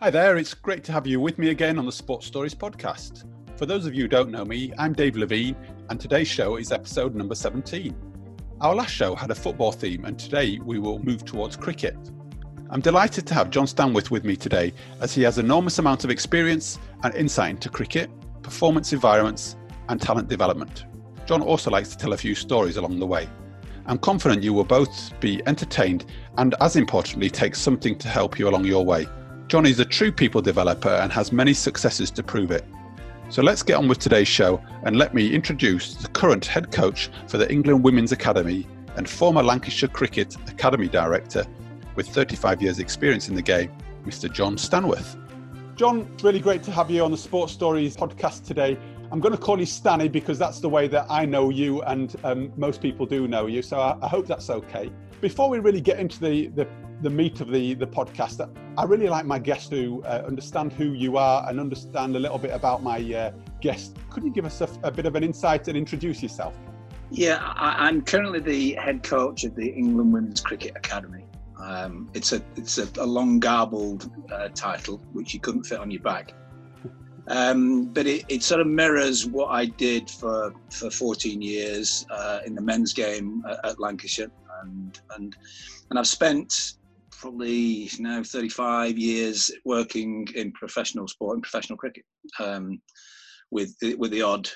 [0.00, 3.24] Hi there, it's great to have you with me again on the Sports Stories podcast.
[3.56, 5.56] For those of you who don't know me, I'm Dave Levine,
[5.90, 7.96] and today's show is episode number 17.
[8.60, 11.96] Our last show had a football theme, and today we will move towards cricket.
[12.70, 16.10] I'm delighted to have John Stanworth with me today, as he has enormous amount of
[16.10, 18.08] experience and insight into cricket,
[18.42, 19.56] performance environments,
[19.88, 20.84] and talent development.
[21.26, 23.28] John also likes to tell a few stories along the way.
[23.84, 26.06] I'm confident you will both be entertained
[26.36, 29.08] and, as importantly, take something to help you along your way.
[29.48, 32.66] John is a true people developer and has many successes to prove it.
[33.30, 37.08] So let's get on with today's show and let me introduce the current head coach
[37.28, 38.66] for the England Women's Academy
[38.96, 41.46] and former Lancashire Cricket Academy Director
[41.96, 43.72] with 35 years' experience in the game,
[44.04, 44.30] Mr.
[44.30, 45.16] John Stanworth.
[45.76, 48.76] John, it's really great to have you on the Sports Stories podcast today.
[49.10, 52.14] I'm going to call you Stanny because that's the way that I know you and
[52.22, 53.62] um, most people do know you.
[53.62, 54.90] So I, I hope that's okay.
[55.22, 56.68] Before we really get into the, the
[57.02, 58.48] the meat of the the podcast.
[58.76, 62.38] I really like my guests to uh, understand who you are and understand a little
[62.38, 63.96] bit about my uh, guest.
[64.10, 66.54] Could you give us a, a, bit of an insight and introduce yourself?
[67.10, 71.24] Yeah, I, am currently the head coach of the England Women's Cricket Academy.
[71.58, 75.90] Um, it's a it's a, a long garbled uh, title which you couldn't fit on
[75.90, 76.34] your back.
[77.28, 82.40] Um, but it, it, sort of mirrors what I did for for 14 years uh,
[82.46, 84.30] in the men's game at, at Lancashire,
[84.62, 85.36] and and
[85.90, 86.77] and I've spent
[87.18, 92.04] probably now 35 years working in professional sport and professional cricket,
[92.38, 92.80] um,
[93.50, 94.48] with with the odd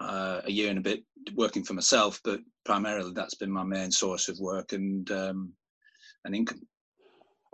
[0.00, 1.02] uh, a year and a bit
[1.34, 5.52] working for myself, but primarily that's been my main source of work and um,
[6.24, 6.60] and income.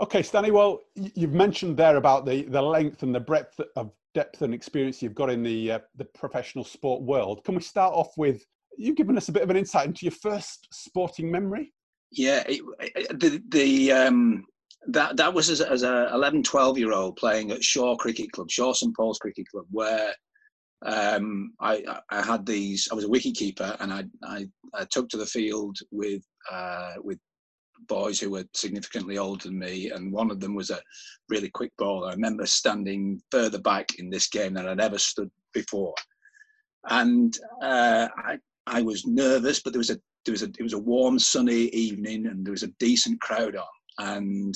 [0.00, 0.50] Okay, Stanny.
[0.50, 5.02] Well, you've mentioned there about the the length and the breadth of depth and experience
[5.02, 7.44] you've got in the uh, the professional sport world.
[7.44, 8.44] Can we start off with
[8.76, 11.72] you giving us a bit of an insight into your first sporting memory?
[12.12, 12.60] Yeah, it,
[13.20, 14.44] the the um,
[14.88, 18.50] that that was as, as a 11, 12 year old playing at Shaw Cricket Club,
[18.50, 20.12] Shaw St Paul's Cricket Club, where
[20.84, 22.88] um, I, I had these.
[22.90, 26.94] I was a wicket keeper, and I, I, I took to the field with uh,
[27.02, 27.18] with
[27.86, 30.80] boys who were significantly older than me, and one of them was a
[31.28, 32.08] really quick bowler.
[32.08, 35.94] I remember standing further back in this game than I'd ever stood before,
[36.88, 40.72] and uh, I I was nervous, but there was a there was a it was
[40.72, 43.66] a warm sunny evening and there was a decent crowd on
[43.98, 44.54] and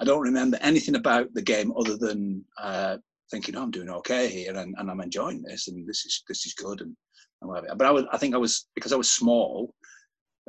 [0.00, 2.96] I don't remember anything about the game other than uh,
[3.30, 6.46] thinking oh, I'm doing okay here and, and I'm enjoying this and this is this
[6.46, 6.96] is good and,
[7.40, 7.74] and whatever.
[7.76, 9.74] But I was I think I was because I was small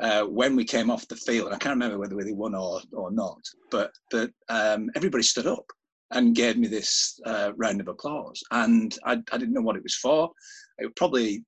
[0.02, 1.54] uh, when we came off the field.
[1.54, 5.66] I can't remember whether we won or or not, but but um, everybody stood up
[6.12, 9.84] and gave me this uh, round of applause, and I, I didn't know what it
[9.84, 10.32] was for.
[10.78, 11.44] It probably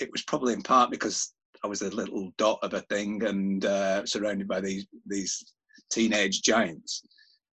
[0.00, 1.32] it was probably in part because
[1.64, 5.52] I was a little dot of a thing and uh, surrounded by these these
[5.90, 7.02] teenage giants.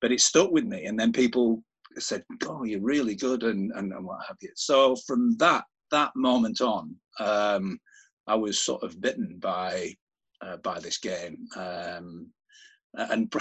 [0.01, 1.63] But it stuck with me, and then people
[1.99, 4.51] said, "Oh, you're really good," and and, and what have you.
[4.55, 7.79] So from that that moment on, um,
[8.27, 9.95] I was sort of bitten by
[10.41, 11.47] uh, by this game.
[11.57, 12.31] Um,
[12.95, 13.33] and,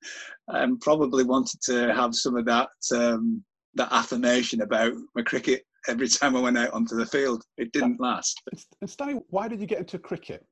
[0.48, 3.42] and probably wanted to have some of that um,
[3.74, 7.42] that affirmation about my cricket every time I went out onto the field.
[7.56, 8.40] It didn't last.
[8.80, 10.44] And Stanny, why did you get into cricket?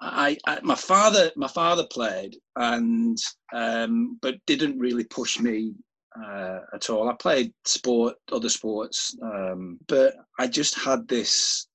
[0.00, 3.18] I, I my father my father played and
[3.54, 5.74] um, but didn't really push me
[6.22, 7.08] uh, at all.
[7.08, 11.66] I played sport, other sports, um, but I just had this.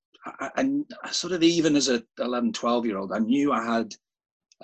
[0.55, 3.91] And sort of even as a 11, 12 year old, I knew I had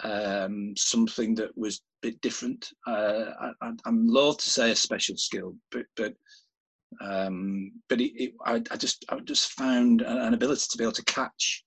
[0.03, 2.69] um, something that was a bit different.
[2.85, 3.31] Uh,
[3.61, 6.13] I, am loath to say a special skill, but but
[7.01, 10.93] um, but it, it, I, I, just I just found an ability to be able
[10.93, 11.63] to catch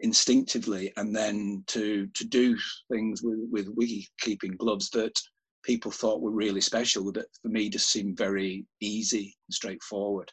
[0.00, 2.56] instinctively and then to to do
[2.90, 5.16] things with with wicket keeping gloves that
[5.62, 10.30] people thought were really special that for me just seemed very easy and straightforward.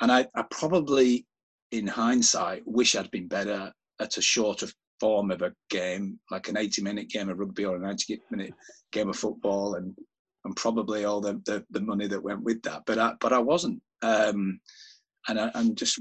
[0.00, 1.26] And I, I probably
[1.72, 4.68] in hindsight wish i'd been better at a shorter
[5.00, 8.52] form of a game like an 80 minute game of rugby or a 90 minute
[8.92, 9.96] game of football and
[10.44, 13.38] and probably all the, the, the money that went with that but i but i
[13.38, 14.60] wasn't um,
[15.28, 16.00] and I, and just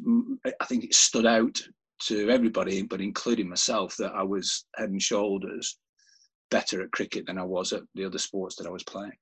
[0.60, 1.62] I think it stood out
[2.08, 5.78] to everybody, but including myself, that I was head and shoulders
[6.50, 9.14] better at cricket than I was at the other sports that I was playing.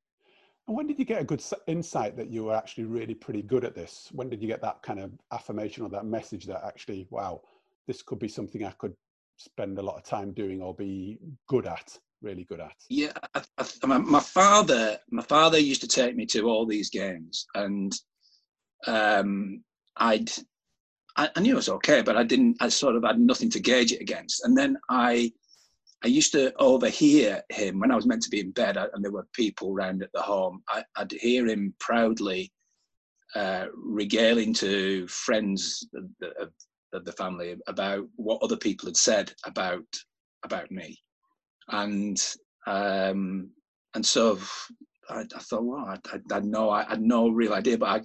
[0.68, 3.66] And when did you get a good insight that you were actually really pretty good
[3.66, 4.10] at this?
[4.12, 7.42] When did you get that kind of affirmation or that message that actually, wow,
[7.88, 8.94] this could be something I could
[9.38, 11.18] spend a lot of time doing or be
[11.48, 12.74] good at, really good at?
[12.90, 17.46] Yeah, I, I, my father, my father used to take me to all these games,
[17.56, 17.94] and
[18.88, 19.64] um,
[19.98, 20.30] I'd
[21.20, 22.58] I, I, knew it was okay, but I didn't.
[22.62, 24.46] I sort of had nothing to gauge it against.
[24.46, 25.32] And then I,
[26.04, 29.12] I used to overhear him when I was meant to be in bed, and there
[29.12, 30.64] were people round at the home.
[30.70, 32.54] I, would hear him proudly
[33.36, 36.50] uh, regaling to friends of the,
[36.94, 39.86] of the, family about what other people had said about
[40.44, 40.98] about me,
[41.72, 42.22] and
[42.68, 43.50] um,
[43.96, 44.40] and so
[45.10, 48.00] I, I thought, well, I, I, I I had no real idea, but I,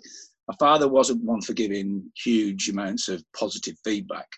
[0.48, 4.28] my father wasn't one for giving huge amounts of positive feedback,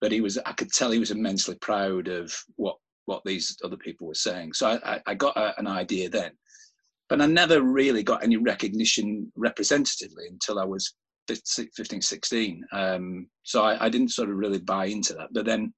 [0.00, 0.38] but he was.
[0.38, 2.76] I could tell he was immensely proud of what
[3.06, 4.52] what these other people were saying.
[4.52, 6.32] So I, I got a, an idea then,
[7.08, 10.94] but I never really got any recognition representatively until I was
[11.26, 12.64] 15, 16.
[12.72, 15.28] Um, so I, I, didn't sort of really buy into that.
[15.32, 15.72] But then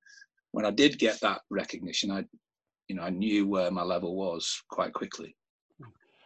[0.52, 2.24] when I did get that recognition, I,
[2.90, 5.36] you know, I knew where my level was quite quickly.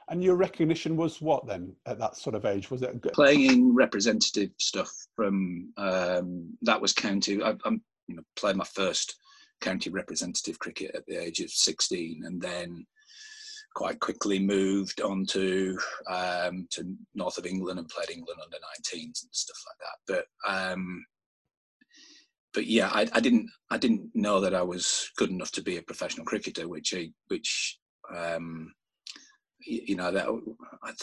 [0.09, 2.71] And your recognition was what then at that sort of age?
[2.71, 3.13] Was it good?
[3.13, 7.43] playing in representative stuff from um, that was county?
[7.43, 9.15] I, am you know playing my first
[9.61, 12.87] county representative cricket at the age of 16, and then
[13.75, 15.79] quite quickly moved on to
[16.11, 19.79] um, to north of England and played England under 19s and stuff like
[20.09, 20.25] that.
[20.47, 21.05] But um,
[22.55, 25.77] but yeah, I, I, didn't I didn't know that I was good enough to be
[25.77, 27.79] a professional cricketer, which I, which
[28.15, 28.73] um,
[29.61, 30.29] you know that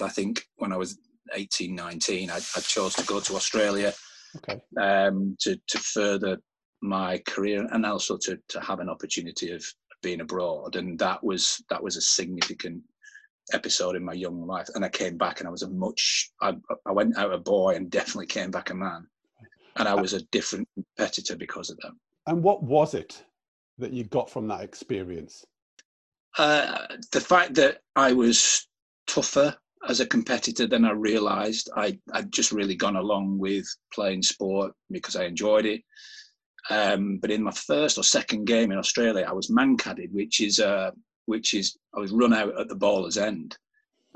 [0.02, 0.98] I think when I was
[1.34, 3.94] 18, 19, I, I chose to go to Australia
[4.38, 4.62] okay.
[4.80, 6.38] um, to to further
[6.82, 9.64] my career and also to to have an opportunity of
[10.02, 12.82] being abroad, and that was that was a significant
[13.54, 14.70] episode in my young life.
[14.74, 16.56] And I came back, and I was a much I,
[16.86, 19.08] I went out a boy and definitely came back a man,
[19.76, 22.00] and I was a different competitor because of them.
[22.28, 23.24] And what was it
[23.78, 25.46] that you got from that experience?
[26.38, 28.68] Uh, the fact that I was
[29.08, 29.56] tougher
[29.88, 31.70] as a competitor than I realised.
[31.76, 35.82] I I'd just really gone along with playing sport because I enjoyed it.
[36.70, 40.60] Um, but in my first or second game in Australia, I was Mankaded, which is
[40.60, 40.92] uh,
[41.26, 43.58] which is I was run out at the bowler's end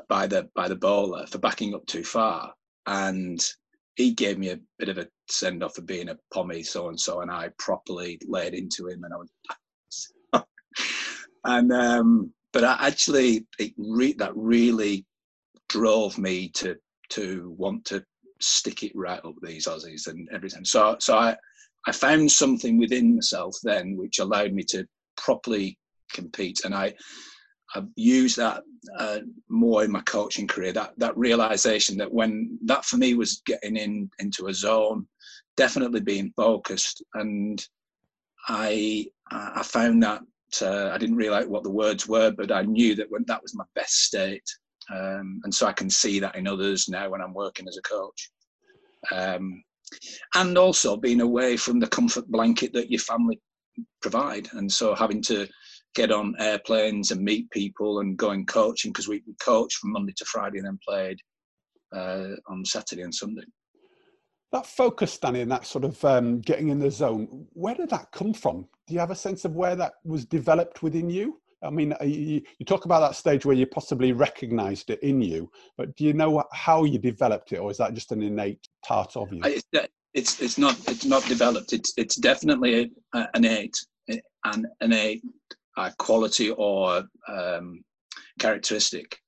[0.07, 2.53] by the by the bowler for backing up too far,
[2.85, 3.43] and
[3.95, 6.99] he gave me a bit of a send off for being a pommy so and
[6.99, 9.17] so, and I properly laid into him, and I
[10.33, 10.45] was,
[11.45, 15.05] and um, but I actually it re- that really
[15.69, 16.75] drove me to
[17.09, 18.03] to want to
[18.41, 20.65] stick it right up these Aussies and everything.
[20.65, 21.35] So so I
[21.87, 25.77] I found something within myself then which allowed me to properly
[26.11, 26.93] compete, and I
[27.75, 28.63] I've used that
[28.97, 29.19] uh,
[29.49, 30.71] more in my coaching career.
[30.71, 35.07] That that realization that when that for me was getting in into a zone,
[35.57, 37.65] definitely being focused, and
[38.47, 40.21] I I found that
[40.61, 43.55] uh, I didn't realize what the words were, but I knew that when that was
[43.55, 44.47] my best state,
[44.93, 47.81] um, and so I can see that in others now when I'm working as a
[47.81, 48.31] coach.
[49.11, 49.63] Um,
[50.33, 53.39] and also being away from the comfort blanket that your family
[54.01, 55.47] provide and so having to
[55.95, 60.13] get on airplanes and meet people and go going coaching because we, coached from monday
[60.15, 61.19] to friday and then played
[61.95, 63.43] uh, on saturday and sunday
[64.51, 68.11] that focus danny and that sort of um, getting in the zone where did that
[68.11, 71.71] come from do you have a sense of where that was developed within you I
[71.71, 75.49] mean, uh, you, you, talk about that stage where you possibly recognized it in you,
[75.77, 79.15] but do you know how you developed it, or is that just an innate part
[79.15, 79.41] of you?
[80.13, 81.73] It's it's not it's not developed.
[81.73, 83.75] It's it's definitely an innate
[84.45, 85.21] an innate
[85.77, 87.83] uh, quality or um,
[88.39, 89.19] characteristic,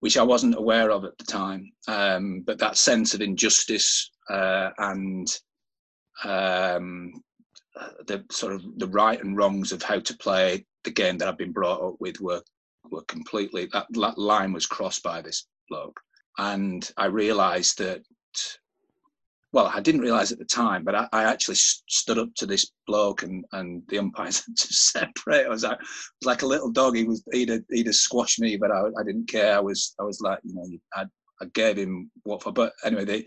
[0.00, 1.70] which I wasn't aware of at the time.
[1.88, 5.28] Um, but that sense of injustice uh, and
[6.24, 7.22] um,
[8.06, 11.38] the sort of the right and wrongs of how to play the game that I've
[11.38, 12.42] been brought up with were
[12.90, 16.00] were completely that, that line was crossed by this bloke,
[16.38, 18.02] and I realised that.
[19.52, 22.72] Well, I didn't realise at the time, but I, I, actually stood up to this
[22.86, 25.46] bloke, and, and the umpires just separate.
[25.46, 26.96] I was like, was like a little dog.
[26.96, 29.56] He was he'd have, he'd have squashed me, but I, I didn't care.
[29.56, 31.04] I was I was like, you know, I,
[31.42, 32.52] I gave him what for.
[32.52, 33.26] But anyway, the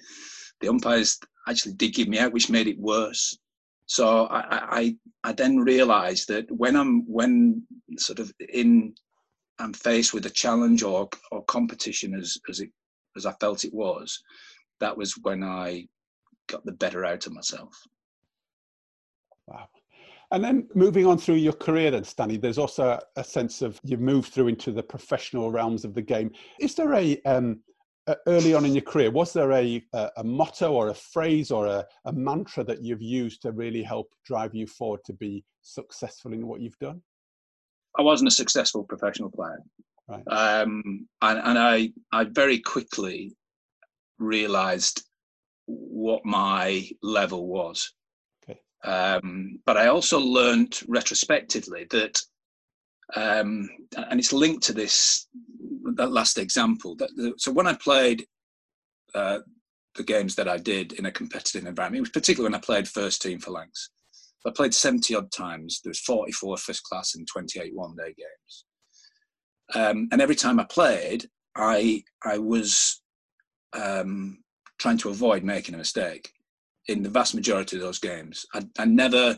[0.61, 3.37] the umpires actually did give me out, which made it worse
[3.87, 7.63] so I, I, I then realised that when I'm when
[7.97, 8.95] sort of in
[9.59, 12.69] I'm faced with a challenge or or competition as as it
[13.15, 14.21] as I felt it was,
[14.79, 15.87] that was when I
[16.47, 17.75] got the better out of myself.
[19.47, 19.67] Wow.
[20.31, 24.01] And then moving on through your career, then Stanny, there's also a sense of you've
[24.01, 26.31] moved through into the professional realms of the game.
[26.59, 27.59] Is there a um,
[28.07, 31.49] uh, early on in your career, was there a, a, a motto or a phrase
[31.49, 35.43] or a, a, mantra that you've used to really help drive you forward to be
[35.61, 37.01] successful in what you've done?
[37.97, 39.59] I wasn't a successful professional player.
[40.07, 40.23] Right.
[40.27, 43.35] Um, and, and I, I very quickly
[44.19, 45.03] realized
[45.67, 47.93] what my level was.
[48.43, 48.59] Okay.
[48.83, 52.19] Um, but I also learned retrospectively that
[53.15, 53.69] um,
[54.09, 55.27] and it's linked to this
[55.95, 56.95] that last example.
[56.95, 58.25] That, so when I played
[59.13, 59.39] uh,
[59.95, 63.21] the games that I did in a competitive environment, was particularly when I played first
[63.21, 63.91] team for Lancs,
[64.45, 65.81] I played 70 odd times.
[65.83, 68.65] There was 44 first class and 28 one day games.
[69.73, 73.01] Um, and every time I played, I I was
[73.73, 74.43] um,
[74.79, 76.31] trying to avoid making a mistake
[76.87, 78.45] in the vast majority of those games.
[78.53, 79.37] I, I never,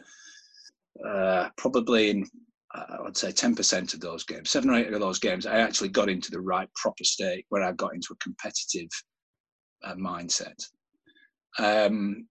[1.05, 2.27] uh, probably in
[2.75, 5.89] uh, I'd say 10% of those games, seven or eight of those games, I actually
[5.89, 8.89] got into the right proper state where I got into a competitive
[9.83, 10.61] uh, mindset.
[11.59, 12.27] Um,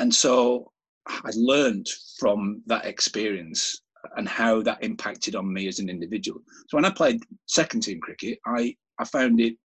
[0.00, 0.70] and so
[1.08, 3.82] I learned from that experience
[4.16, 6.40] and how that impacted on me as an individual.
[6.68, 9.56] So when I played second team cricket, I, I found it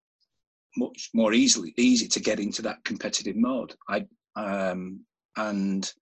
[0.76, 3.74] much more easily easy to get into that competitive mode.
[3.88, 5.00] I um,
[5.36, 5.92] and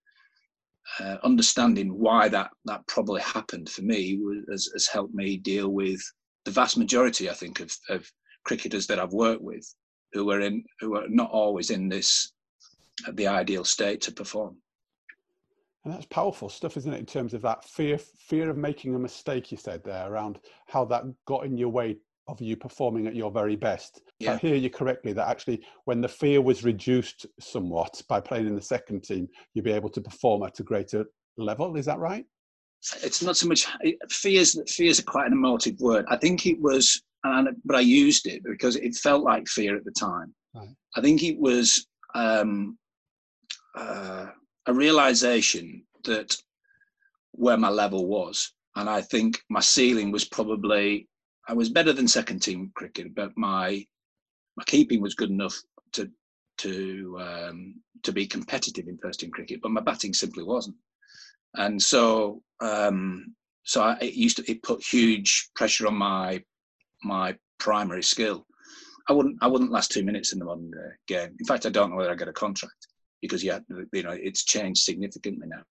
[0.99, 6.01] uh, understanding why that that probably happened for me has, has, helped me deal with
[6.45, 8.09] the vast majority, I think, of, of
[8.43, 9.65] cricketers that I've worked with
[10.13, 12.33] who are in who are not always in this
[13.07, 14.57] uh, the ideal state to perform.
[15.83, 16.99] And that's powerful stuff, isn't it?
[16.99, 20.85] In terms of that fear, fear of making a mistake, you said there, around how
[20.85, 21.97] that got in your way
[22.27, 24.01] of you performing at your very best.
[24.19, 24.33] Yeah.
[24.33, 28.55] I hear you correctly that actually, when the fear was reduced somewhat by playing in
[28.55, 31.05] the second team, you'd be able to perform at a greater
[31.37, 31.75] level.
[31.75, 32.25] Is that right?
[33.03, 33.67] It's not so much
[34.09, 34.59] fears.
[34.67, 36.05] Fears are quite an emotive word.
[36.09, 39.85] I think it was, and but I used it because it felt like fear at
[39.85, 40.33] the time.
[40.55, 40.69] Right.
[40.95, 42.77] I think it was um,
[43.75, 44.27] uh,
[44.65, 46.35] a realization that
[47.31, 48.51] where my level was.
[48.75, 51.07] And I think my ceiling was probably
[51.51, 53.85] I was better than second team cricket, but my
[54.55, 56.09] my keeping was good enough to
[56.59, 60.77] to um, to be competitive in first team cricket, but my batting simply wasn't.
[61.55, 66.41] And so um, so I, it used to it put huge pressure on my
[67.03, 68.47] my primary skill.
[69.09, 70.71] I wouldn't I wouldn't last two minutes in the modern
[71.09, 71.35] game.
[71.37, 72.87] In fact, I don't know whether I get a contract
[73.21, 73.59] because yeah,
[73.91, 75.63] you know, it's changed significantly now.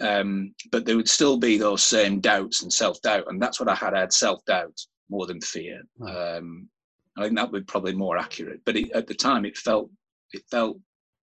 [0.00, 3.68] Um, but there would still be those same doubts and self doubt, and that's what
[3.68, 3.94] I had.
[3.94, 4.78] I had self doubt
[5.10, 5.82] more than fear.
[6.06, 6.68] Um,
[7.16, 8.60] I think that would be probably more accurate.
[8.64, 9.90] But it, at the time, it felt
[10.32, 10.78] it felt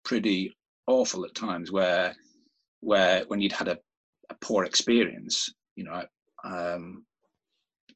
[0.04, 2.14] pretty awful at times where
[2.80, 3.78] where when you'd had a,
[4.30, 6.04] a poor experience, you know,
[6.44, 7.04] um,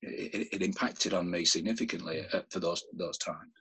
[0.03, 3.53] it, it, impacted on me significantly for those those times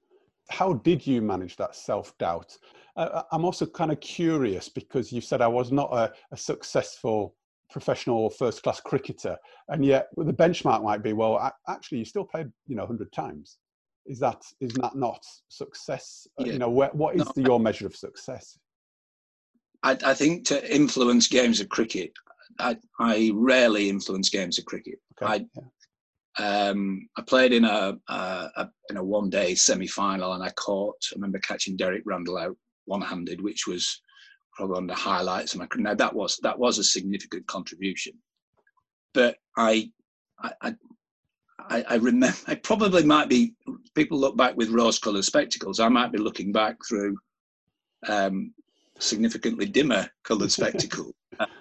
[0.50, 2.58] how did you manage that self doubt?
[3.00, 7.34] Uh, I'm also kind of curious because you said I was not a, a successful
[7.72, 9.38] professional or first class cricketer,
[9.70, 13.58] and yet the benchmark might be well, actually, you still played you know 100 times.
[14.06, 16.28] Is that is that not success?
[16.38, 16.54] Uh, yeah.
[16.54, 18.58] You know, where, what is no, the, your measure of success?
[19.82, 22.12] I, I, think to influence games of cricket,
[22.60, 25.00] I, I rarely influence games of cricket.
[25.22, 25.46] Okay.
[25.46, 25.62] I.
[26.38, 30.52] Um, I played in a, a, a in a one day semi final, and I
[30.52, 30.96] caught.
[31.12, 32.56] I remember catching Derek Randall out
[32.90, 34.02] one handed, which was
[34.54, 35.84] probably one of the highlights of my career.
[35.84, 38.14] Now that was that was a significant contribution,
[39.14, 39.92] but I
[40.42, 40.76] I,
[41.60, 43.54] I, I remember I probably might be
[43.96, 45.80] people look back with rose coloured spectacles.
[45.80, 47.18] I might be looking back through
[48.08, 48.54] um,
[49.00, 51.14] significantly dimmer coloured spectacles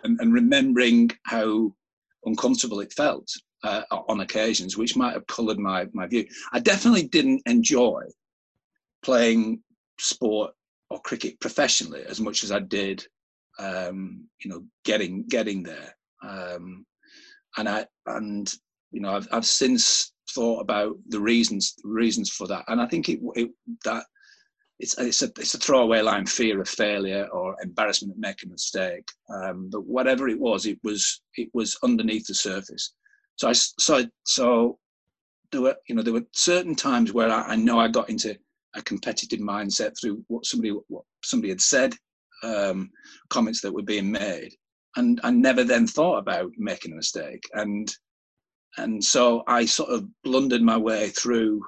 [0.05, 1.73] and, and remembering how
[2.25, 3.29] uncomfortable it felt
[3.65, 6.27] uh, on occasions, which might have coloured my my view.
[6.53, 8.03] I definitely didn't enjoy
[9.03, 9.63] playing
[9.99, 10.53] sport
[10.91, 13.05] or cricket professionally as much as I did,
[13.59, 15.95] um, you know, getting getting there.
[16.23, 16.87] Um,
[17.57, 18.53] and I and
[18.91, 23.09] you know I've I've since thought about the reasons reasons for that, and I think
[23.09, 23.51] it, it
[23.85, 24.05] that
[24.79, 28.53] it's it's a it's a throwaway line fear of failure or embarrassment of making a
[28.53, 29.09] mistake.
[29.35, 32.95] Um, but whatever it was, it was it was underneath the surface.
[33.37, 34.79] So I so so
[35.51, 38.37] there were you know there were certain times where I, I know I got into
[38.79, 41.95] a competitive mindset through what somebody what somebody had said,
[42.43, 42.91] um,
[43.29, 44.55] comments that were being made,
[44.97, 47.43] and I never then thought about making a mistake.
[47.55, 47.93] And
[48.77, 51.63] and so I sort of blundered my way through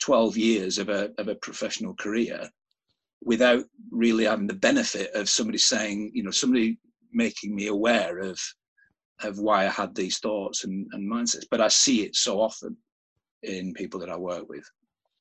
[0.00, 2.48] 12 years of a of a professional career
[3.22, 6.78] without really having the benefit of somebody saying, you know, somebody
[7.12, 8.38] making me aware of
[9.22, 11.46] of why I had these thoughts and, and mindsets.
[11.50, 12.76] But I see it so often
[13.42, 14.64] in people that I work with.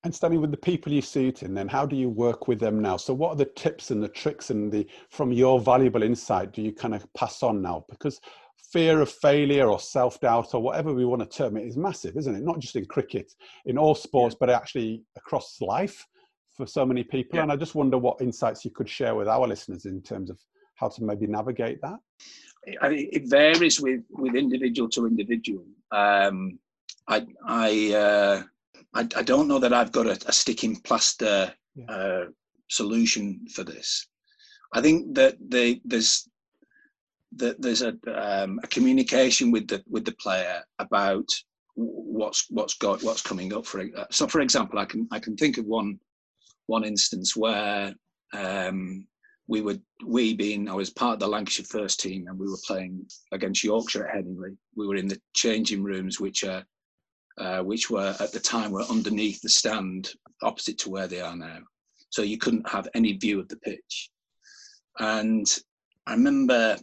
[0.06, 2.60] And standing with the people you see it in, then how do you work with
[2.60, 2.96] them now?
[2.96, 6.62] So, what are the tips and the tricks and the from your valuable insight do
[6.62, 7.86] you kind of pass on now?
[7.90, 8.22] Because
[8.72, 12.18] fear of failure or self doubt or whatever we want to term it is massive,
[12.18, 12.44] isn't it?
[12.44, 13.34] Not just in cricket,
[13.66, 16.06] in all sports, but actually across life
[16.56, 17.38] for so many people.
[17.38, 17.42] Yeah.
[17.42, 20.40] And I just wonder what insights you could share with our listeners in terms of
[20.76, 21.98] how to maybe navigate that.
[22.80, 25.66] I mean, it varies with with individual to individual.
[25.92, 26.60] Um,
[27.08, 28.44] I I, uh,
[28.94, 31.86] I, I don't know that I've got a, a sticking plaster yeah.
[31.86, 32.26] uh,
[32.70, 34.08] solution for this.
[34.74, 36.28] I think that they, there's
[37.38, 41.28] that there's a, um, a communication with the with the player about
[41.76, 45.36] what's what's got what's coming up for uh, so for example i can i can
[45.36, 46.00] think of one
[46.68, 47.94] one instance where
[48.34, 49.06] um,
[49.48, 52.58] we were we being I was part of the Lancashire first team and we were
[52.66, 54.58] playing against Yorkshire at Headingley.
[54.76, 56.64] We were in the changing rooms, which are
[57.38, 60.12] uh, which were at the time were underneath the stand,
[60.42, 61.60] opposite to where they are now.
[62.10, 64.10] So you couldn't have any view of the pitch.
[65.00, 65.46] And
[66.08, 66.78] I remember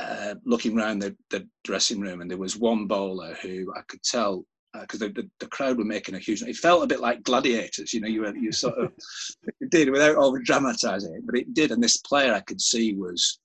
[0.00, 4.02] uh, looking around the, the dressing room, and there was one bowler who I could
[4.02, 4.44] tell
[4.80, 6.42] because uh, the, the, the, crowd were making a huge.
[6.42, 8.08] It felt a bit like gladiators, you know.
[8.08, 8.92] You were you sort of
[9.60, 11.70] it did without over dramatizing it, but it did.
[11.70, 13.38] And this player I could see was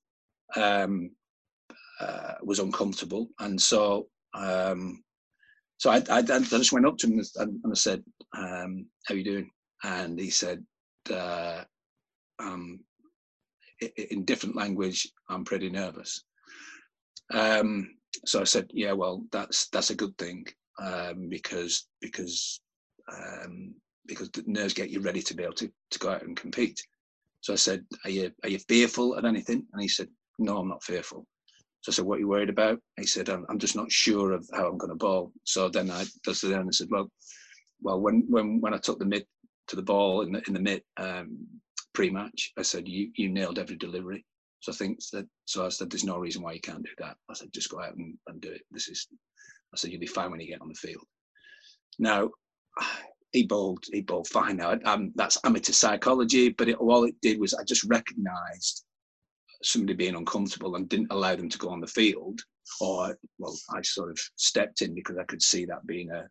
[0.55, 1.11] um,
[1.99, 5.03] uh, was uncomfortable, and so um,
[5.77, 8.03] so I, I, I, just went up to him and, I said,
[8.37, 9.51] um, "How you doing?"
[9.83, 10.63] And he said,
[11.11, 11.63] uh,
[12.39, 12.79] um,
[14.11, 16.23] in different language, "I'm pretty nervous."
[17.33, 20.45] Um, so I said, "Yeah, well, that's that's a good thing."
[20.79, 22.61] um, because because
[23.11, 23.73] um,
[24.05, 26.81] because the nerves get you ready to be able to, to go out and compete.
[27.41, 29.65] So I said, are you are you fearful of anything?
[29.73, 30.07] And he said,
[30.39, 31.25] No, I'm not fearful.
[31.81, 32.79] So I said, What are you worried about?
[32.99, 35.31] He said, I'm, I'm just not sure of how I'm going to bowl.
[35.43, 36.69] So then I does the end.
[36.69, 37.09] I said, Well,
[37.81, 39.25] well, when when when I took the mid
[39.67, 41.37] to the ball in the in the mid um,
[41.93, 44.25] pre-match, I said, You you nailed every delivery.
[44.59, 47.17] So I think that so I said, There's no reason why you can't do that.
[47.29, 48.61] I said, just go out and, and do it.
[48.71, 49.07] This is
[49.73, 51.05] I said, you'll be fine when you get on the field.
[51.99, 52.29] Now,
[53.31, 54.57] he bowled, he bowled fine.
[54.57, 58.85] Now, um, that's amateur psychology, but it, all it did was I just recognised
[59.63, 62.41] somebody being uncomfortable and didn't allow them to go on the field.
[62.81, 66.27] Or, well, I sort of stepped in because I could see that being a,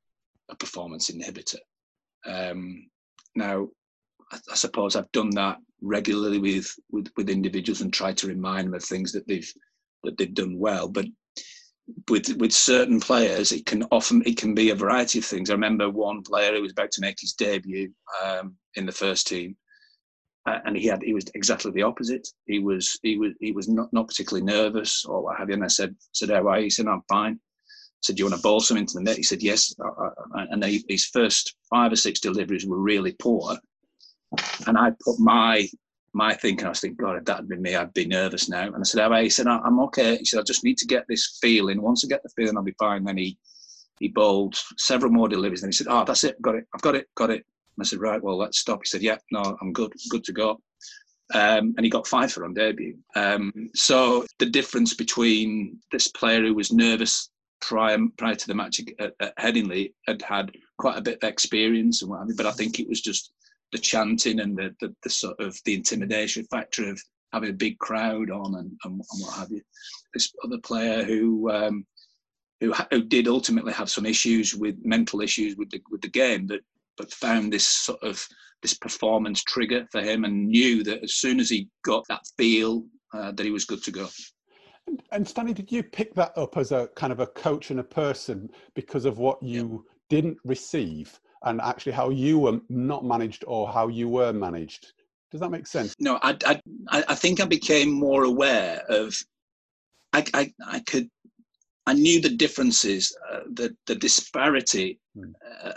[0.50, 1.58] a performance inhibitor.
[2.26, 2.88] Um,
[3.34, 3.68] now,
[4.32, 8.66] I, I, suppose I've done that regularly with, with with individuals and tried to remind
[8.66, 9.50] them of things that they've
[10.04, 10.88] that they've done well.
[10.88, 11.06] But
[12.08, 15.50] with with certain players, it can often it can be a variety of things.
[15.50, 17.92] I remember one player who was about to make his debut
[18.24, 19.56] um, in the first team,
[20.46, 22.26] uh, and he had he was exactly the opposite.
[22.46, 25.54] He was he was he was not, not particularly nervous or what have you.
[25.54, 26.64] And I said said how are you?
[26.64, 27.34] He said I'm fine.
[27.34, 29.16] I said do you want to bowl some into the net?
[29.16, 29.74] He said yes.
[30.34, 33.56] And he, his first five or six deliveries were really poor,
[34.66, 35.68] and I put my
[36.12, 38.62] my thinking, I was thinking, God, if that had been me, I'd be nervous now.
[38.62, 40.16] And I said, He said, I'm okay.
[40.16, 41.82] He said, I just need to get this feeling.
[41.82, 43.04] Once I get the feeling, I'll be fine.
[43.04, 43.36] Then he
[44.00, 45.62] he bowled several more deliveries.
[45.62, 46.40] And he said, Oh, that's it.
[46.40, 46.64] Got it.
[46.74, 47.06] I've got it.
[47.16, 47.44] Got it.
[47.76, 48.80] And I said, Right, well, let's stop.
[48.82, 49.92] He said, Yeah, no, I'm good.
[50.10, 50.60] Good to go.
[51.34, 52.96] Um, and he got five for on debut.
[53.16, 58.80] Um, so the difference between this player who was nervous prior prior to the match
[59.00, 62.46] at, at Headingley had had quite a bit of experience and what have you, but
[62.46, 63.32] I think it was just
[63.72, 67.78] the chanting and the, the, the, sort of the intimidation factor of having a big
[67.78, 69.60] crowd on and, and, and what have you.
[70.14, 71.86] This other player who um,
[72.60, 76.46] who, who did ultimately have some issues with mental issues with the with the game,
[76.46, 76.60] but
[76.96, 78.26] but found this sort of
[78.62, 82.84] this performance trigger for him and knew that as soon as he got that feel
[83.12, 84.08] uh, that he was good to go.
[84.86, 87.80] And, and Stanny, did you pick that up as a kind of a coach and
[87.80, 93.44] a person because of what you didn't receive and actually how you were not managed
[93.46, 94.92] or how you were managed.
[95.30, 95.94] Does that make sense?
[95.98, 96.60] No, I, I,
[97.08, 99.16] I think I became more aware of,
[100.12, 101.08] I, I, I could,
[101.86, 104.98] I knew the differences, uh, the, the disparity.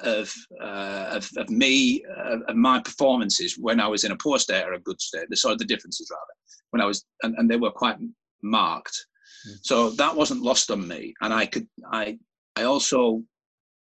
[0.04, 4.40] Of, uh, of, of me, uh, of my performances when I was in a poor
[4.40, 6.34] state or a good state, the sort of the differences rather,
[6.72, 7.98] when I was, and, and they were quite
[8.42, 9.06] marked.
[9.48, 9.60] Mm.
[9.62, 11.14] So that wasn't lost on me.
[11.22, 12.18] And I could, I,
[12.56, 13.24] I also,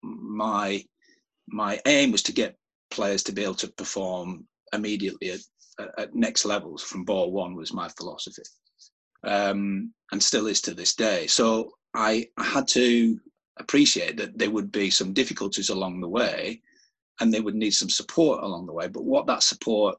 [0.03, 0.85] my
[1.49, 2.57] my aim was to get
[2.91, 5.41] players to be able to perform immediately at,
[5.99, 8.43] at next levels from ball one was my philosophy
[9.25, 13.19] um, and still is to this day so I, I had to
[13.59, 16.61] appreciate that there would be some difficulties along the way
[17.21, 19.97] and they would need some support along the way but what that support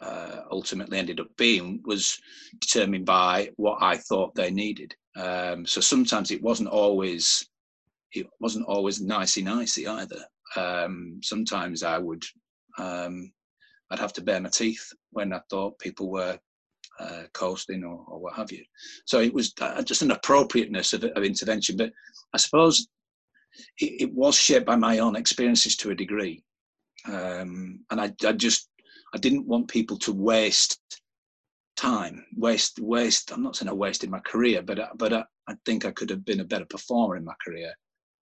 [0.00, 2.18] uh, ultimately ended up being was
[2.60, 4.94] determined by what I thought they needed.
[5.16, 7.48] Um, so sometimes it wasn't always
[8.12, 10.24] it wasn't always nicey nicey either
[10.56, 12.24] um, sometimes I would
[12.78, 13.32] um,
[13.90, 16.38] I'd have to bare my teeth when I thought people were
[17.00, 18.64] uh, coasting or, or, what have you.
[19.04, 21.76] So it was uh, just an appropriateness of, of, intervention.
[21.76, 21.92] But
[22.32, 22.86] I suppose
[23.78, 26.44] it, it, was shaped by my own experiences to a degree,
[27.06, 28.68] um, and I, I, just
[29.14, 30.78] I didn't want people to waste
[31.76, 33.32] time, waste waste.
[33.32, 36.24] I'm not saying I wasted my career, but but I, I think I could have
[36.24, 37.72] been a better performer in my career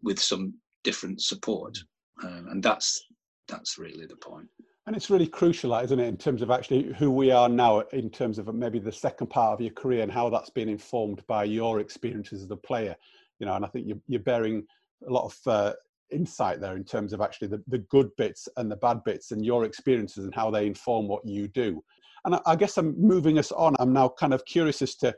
[0.02, 1.78] with some different support,
[2.22, 3.04] um, and that's
[3.48, 4.48] that's really the point.
[4.86, 8.10] And it's really crucial, isn't it, in terms of actually who we are now, in
[8.10, 11.44] terms of maybe the second part of your career and how that's been informed by
[11.44, 12.96] your experiences as a player.
[13.38, 14.64] You know, and I think you're, you're bearing
[15.06, 15.72] a lot of uh,
[16.10, 19.46] insight there in terms of actually the, the good bits and the bad bits and
[19.46, 21.82] your experiences and how they inform what you do.
[22.24, 23.76] And I, I guess I'm moving us on.
[23.78, 25.14] I'm now kind of curious as to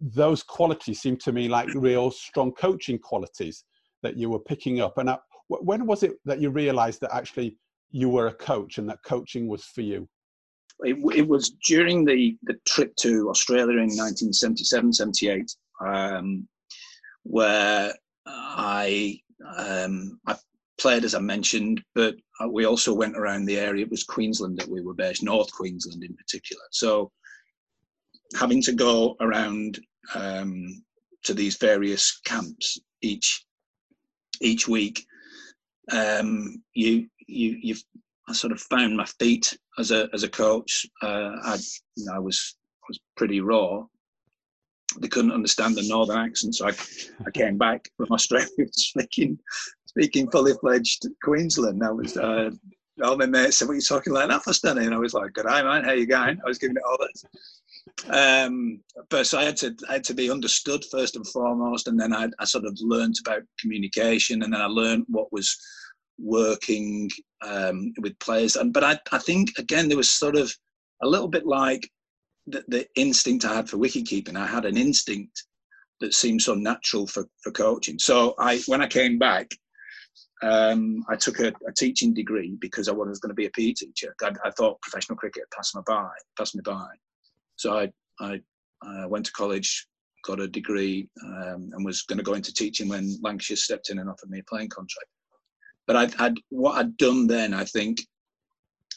[0.00, 3.64] those qualities seem to me like real strong coaching qualities
[4.02, 4.98] that you were picking up.
[4.98, 7.58] And I, when was it that you realized that actually
[7.94, 10.08] you were a coach and that coaching was for you?
[10.80, 16.48] It, it was during the, the trip to Australia in 1977 78, um,
[17.22, 17.94] where
[18.26, 19.20] I,
[19.56, 20.34] um, I
[20.76, 22.16] played, as I mentioned, but
[22.50, 23.84] we also went around the area.
[23.84, 26.64] It was Queensland that we were based, North Queensland in particular.
[26.72, 27.12] So
[28.34, 29.78] having to go around
[30.16, 30.82] um,
[31.22, 33.46] to these various camps each
[34.40, 35.06] each week,
[35.92, 37.82] um, you you you've
[38.28, 40.86] I sort of found my feet as a as a coach.
[41.02, 41.58] Uh, I
[41.96, 42.56] you know, I was
[42.88, 43.84] was pretty raw.
[45.00, 46.72] They couldn't understand the northern accent, so I,
[47.26, 49.38] I came back from Australia speaking
[49.86, 51.82] speaking fully fledged Queensland.
[51.84, 52.50] I was uh,
[53.02, 55.14] all my mates said, "What are you talking like that for, Stanny?" And I was
[55.14, 55.84] like, "Good day, man.
[55.84, 57.24] How you going?" I was giving it all this.
[58.08, 61.98] Um, but so I had to I had to be understood first and foremost, and
[61.98, 65.56] then I, I sort of learned about communication, and then I learned what was
[66.18, 67.10] working
[67.42, 68.56] um, with players.
[68.56, 70.54] And but I, I think again there was sort of
[71.02, 71.90] a little bit like
[72.46, 74.36] the, the instinct I had for wicket-keeping.
[74.36, 75.44] I had an instinct
[76.00, 77.98] that seemed so natural for, for coaching.
[77.98, 79.50] So I when I came back,
[80.42, 83.72] um, I took a, a, teaching degree because I was going to be a PE
[83.72, 84.14] teacher.
[84.22, 86.88] I, I thought professional cricket passed me by, passed me by.
[87.56, 88.40] So I, I,
[88.82, 89.86] I went to college,
[90.24, 94.00] got a degree, um, and was going to go into teaching when Lancashire stepped in
[94.00, 95.08] and offered me a playing contract
[95.86, 98.00] but I'd, I'd what I'd done then, I think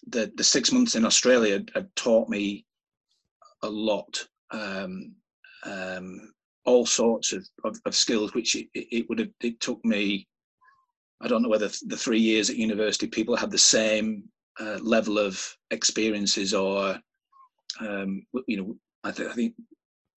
[0.08, 2.66] that the six months in Australia had, had taught me
[3.64, 5.14] a lot, um,
[5.64, 6.34] um,
[6.66, 10.28] all sorts of, of, of, skills, which it, it would have, it took me,
[11.22, 14.24] I don't know whether the three years at university, people had the same
[14.60, 17.00] uh, level of experiences or,
[17.80, 19.56] um, you know, I, th- I think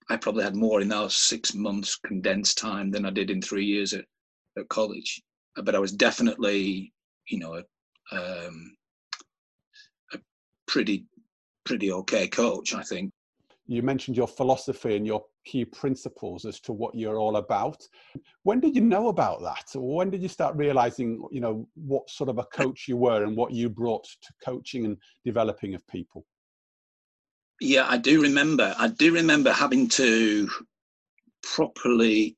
[0.09, 3.65] I probably had more in those six months condensed time than I did in three
[3.65, 4.05] years at,
[4.59, 5.23] at college
[5.63, 6.93] but I was definitely,
[7.29, 7.55] you know,
[8.13, 8.77] a, um,
[10.13, 10.19] a
[10.67, 11.07] pretty
[11.65, 13.13] pretty okay coach, I think.
[13.67, 17.81] You mentioned your philosophy and your key principles as to what you're all about.
[18.43, 19.67] When did you know about that?
[19.75, 23.37] When did you start realizing, you know, what sort of a coach you were and
[23.37, 26.27] what you brought to coaching and developing of people?
[27.61, 28.75] Yeah, I do remember.
[28.79, 30.49] I do remember having to
[31.43, 32.37] properly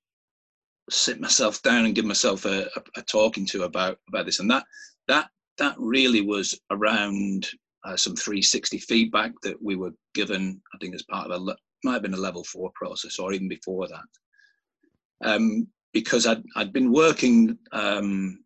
[0.90, 4.40] sit myself down and give myself a, a, a, talking to about about this.
[4.40, 4.64] And that
[5.08, 7.48] that that really was around
[7.84, 11.94] uh, some 360 feedback that we were given i think as part of a might
[11.94, 15.28] have been a level four process or even before that.
[15.28, 18.38] Um, because I'd, I'd been working um,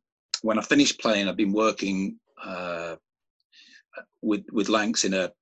[0.43, 2.97] when i finished playing i'd been working uh,
[4.23, 5.33] with with lancs in a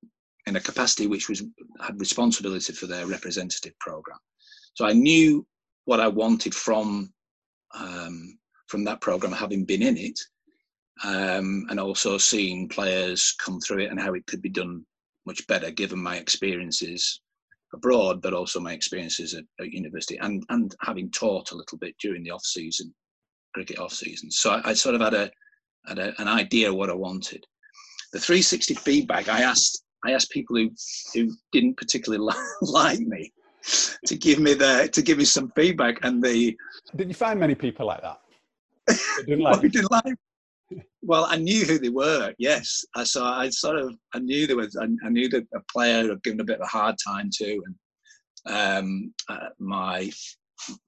[0.46, 1.42] in a capacity which was
[1.80, 4.18] had responsibility for their representative program.
[4.74, 5.46] So i knew
[5.85, 7.12] what I wanted from
[7.75, 10.18] um, from that program, having been in it,
[11.05, 14.85] um, and also seeing players come through it and how it could be done
[15.27, 17.20] much better, given my experiences
[17.73, 21.94] abroad, but also my experiences at, at university, and and having taught a little bit
[22.01, 22.94] during the off season,
[23.55, 24.31] cricket off season.
[24.31, 25.31] So I, I sort of had a
[25.87, 27.44] had a, an idea what I wanted.
[28.12, 30.70] The 360 feedback I asked I asked people who
[31.12, 32.25] who didn't particularly
[32.62, 33.33] like me
[34.07, 35.98] to give me the to give me some feedback.
[36.03, 36.57] And the
[36.96, 38.18] did you find many people like that?
[39.27, 40.14] didn't like, well, didn't like
[41.03, 42.33] well, I knew who they were.
[42.38, 43.38] Yes, I saw.
[43.38, 43.94] I sort of.
[44.14, 44.77] I knew there was.
[44.77, 47.62] I, I knew that a player had given a bit of a hard time to,
[47.66, 47.74] and
[48.46, 50.11] um, uh, my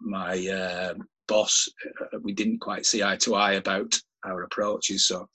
[0.01, 0.95] my uh,
[1.29, 1.69] boss.
[2.01, 5.07] Uh, we didn't quite see eye to eye about our approaches.
[5.07, 5.29] So,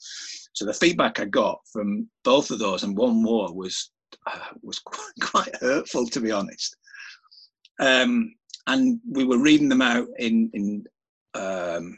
[0.53, 3.91] so the feedback I got from both of those and one more was
[4.25, 6.75] uh, was quite, quite hurtful, to be honest.
[7.81, 8.35] Um,
[8.67, 10.85] and we were reading them out in in
[11.33, 11.97] um,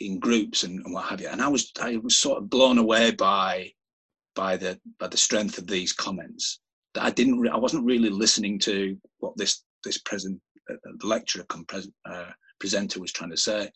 [0.00, 1.28] in groups and, and, what have you.
[1.28, 3.70] And I was I was sort of blown away by
[4.34, 6.60] by the by the strength of these comments.
[6.94, 11.44] That I didn't re- I wasn't really listening to what this this present uh, lecturer
[11.48, 11.64] come
[12.04, 13.70] uh, presenter was trying to say.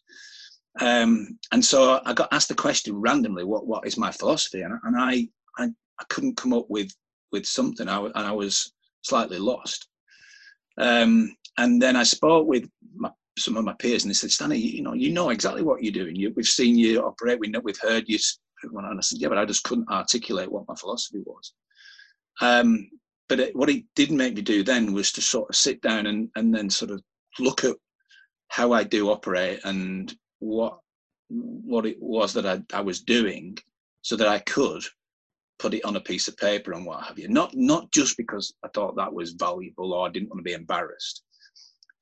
[0.81, 4.63] Um, and so I got asked the question randomly, what what is my philosophy?
[4.63, 5.29] And, and I,
[5.59, 5.65] I
[6.01, 6.93] I couldn't come up with
[7.33, 7.89] with something.
[7.89, 9.89] I and I was slightly lost.
[10.79, 14.59] Um, and then I spoke with my, some of my peers, and they said, Stanny,
[14.59, 16.17] you know, you know exactly what you're doing.
[16.17, 17.41] You, we've seen you operate.
[17.41, 18.19] We know, we've heard you.
[18.63, 21.53] And I said, yeah, but I just couldn't articulate what my philosophy was.
[22.41, 22.91] Um,
[23.29, 26.07] but it, what it did make me do then was to sort of sit down
[26.07, 27.03] and, and then sort of
[27.39, 27.77] look at
[28.49, 30.79] how I do operate and what
[31.29, 33.59] what it was that I, I was doing
[34.03, 34.85] so that I could
[35.59, 37.29] put it on a piece of paper and what have you.
[37.29, 40.53] Not not just because I thought that was valuable or I didn't want to be
[40.53, 41.23] embarrassed,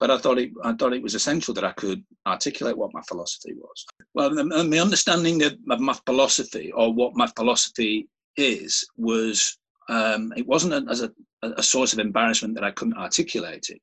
[0.00, 3.02] but I thought it I thought it was essential that I could articulate what my
[3.02, 3.86] philosophy was.
[4.14, 9.56] Well, the understanding of my philosophy or what my philosophy is was
[9.88, 11.12] um, it wasn't as a,
[11.42, 13.80] a source of embarrassment that I couldn't articulate it,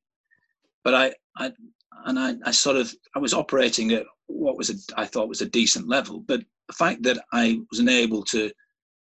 [0.84, 1.52] but I, I
[2.06, 5.42] and I, I sort of I was operating at what was a, I thought was
[5.42, 8.50] a decent level, but the fact that I wasn't able to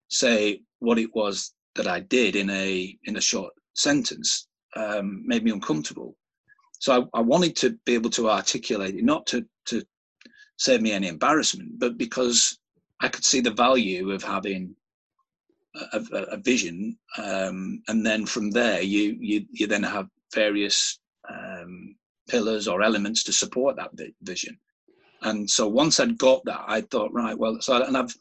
[0.10, 5.44] say what it was that I did in a in a short sentence um, made
[5.44, 6.16] me uncomfortable.
[6.80, 9.84] So I, I, wanted to be able to articulate it, not to to
[10.58, 12.58] save me any embarrassment, but because
[13.02, 14.76] I could see the value of having
[15.94, 21.00] a, a, a vision, um, and then from there you you you then have various
[21.30, 21.96] um,
[22.28, 23.92] pillars or elements to support that
[24.22, 24.58] vision.
[25.22, 28.16] And so once I'd got that, I thought, right, well, so and I've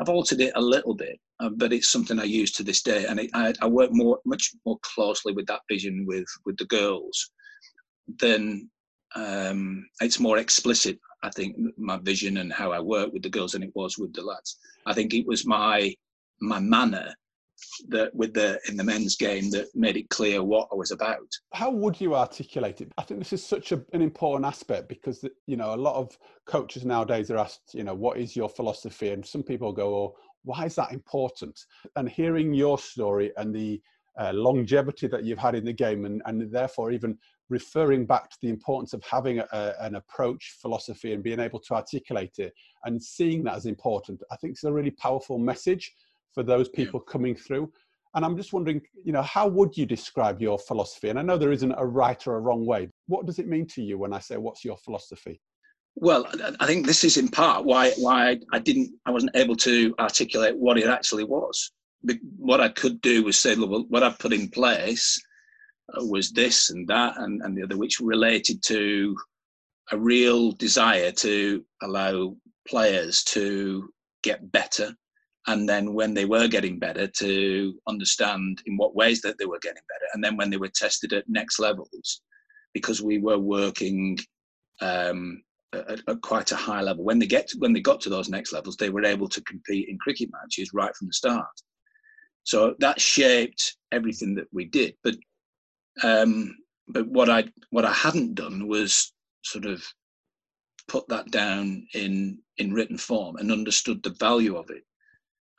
[0.00, 3.06] I've altered it a little bit, uh, but it's something I use to this day,
[3.06, 6.66] and it, I, I work more much more closely with that vision with with the
[6.66, 7.30] girls.
[8.18, 8.70] Then
[9.14, 10.98] um, it's more explicit.
[11.22, 14.12] I think my vision and how I work with the girls than it was with
[14.12, 14.58] the lads.
[14.86, 15.94] I think it was my
[16.40, 17.14] my manner
[17.88, 21.28] that with the in the men's game that made it clear what I was about.
[21.52, 22.92] How would you articulate it?
[22.98, 26.16] I think this is such a, an important aspect because you know a lot of
[26.46, 30.16] coaches nowadays are asked, you know, what is your philosophy, and some people go, "Oh,
[30.44, 31.58] why is that important?"
[31.96, 33.80] And hearing your story and the
[34.18, 38.36] uh, longevity that you've had in the game, and, and therefore even referring back to
[38.40, 42.52] the importance of having a, an approach philosophy and being able to articulate it
[42.84, 45.92] and seeing that as important, I think it's a really powerful message
[46.34, 47.72] for those people coming through.
[48.14, 51.08] And I'm just wondering, you know, how would you describe your philosophy?
[51.08, 52.90] And I know there isn't a right or a wrong way.
[53.06, 55.40] What does it mean to you when I say, "What's your philosophy"?
[55.94, 56.26] Well,
[56.60, 60.56] I think this is in part why why I didn't I wasn't able to articulate
[60.56, 61.70] what it actually was.
[62.36, 65.22] What I could do was say, well, what I've put in place
[65.94, 69.16] uh, was this and that and, and the other, which related to
[69.92, 73.88] a real desire to allow players to
[74.22, 74.94] get better
[75.48, 79.58] and then when they were getting better to understand in what ways that they were
[79.60, 82.22] getting better and then when they were tested at next levels
[82.74, 84.18] because we were working
[84.80, 87.04] um, at, at, quite a high level.
[87.04, 89.40] When they get to, when they got to those next levels they were able to
[89.42, 91.46] compete in cricket matches right from the start.
[92.44, 94.94] So that shaped everything that we did.
[95.04, 95.16] But
[96.02, 96.56] um,
[96.88, 99.12] but what i what i hadn't done was
[99.44, 99.82] sort of
[100.88, 104.82] put that down in in written form and understood the value of it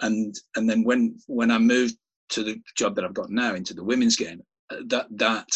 [0.02, 1.98] and and then when when I moved
[2.30, 5.48] to the job that I've got now into the women's game, uh, that that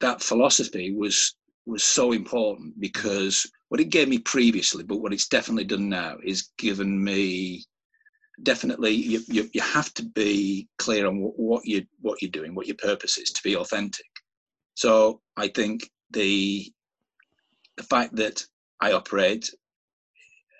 [0.00, 1.34] that philosophy was
[1.66, 6.16] was so important because what it gave me previously, but what it's definitely done now
[6.22, 7.64] is given me
[8.42, 12.54] definitely you, you, you have to be clear on what, what you what you're doing,
[12.54, 14.06] what your purpose is to be authentic.
[14.74, 16.70] So I think the
[17.76, 18.44] the fact that
[18.80, 19.50] I operate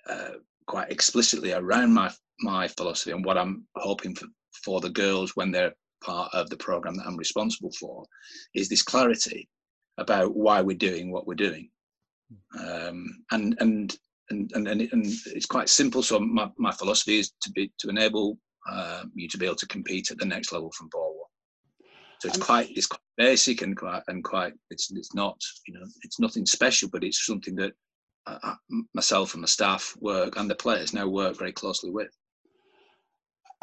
[0.09, 4.27] uh, quite explicitly around my my philosophy and what I'm hoping for,
[4.65, 8.05] for the girls when they're part of the program that I'm responsible for
[8.55, 9.49] is this clarity
[9.99, 11.71] about why we're doing what we're doing.
[12.59, 13.97] Um, and, and,
[14.31, 16.03] and, and, and, it's quite simple.
[16.03, 18.39] So my, my philosophy is to be, to enable
[18.71, 21.91] uh, you to be able to compete at the next level from ball one.
[22.21, 25.87] So it's quite, it's quite basic and quite, and quite, it's, it's not, you know,
[26.03, 27.73] it's nothing special, but it's something that
[28.27, 28.55] uh,
[28.95, 32.09] myself and my staff work and the players now work very closely with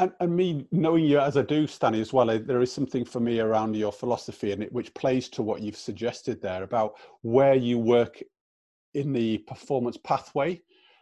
[0.01, 3.19] and, and, me knowing you as I do, Stanny, as well, there is something for
[3.19, 7.53] me around your philosophy and it, which plays to what you've suggested there about where
[7.53, 8.21] you work
[8.95, 10.59] in the performance pathway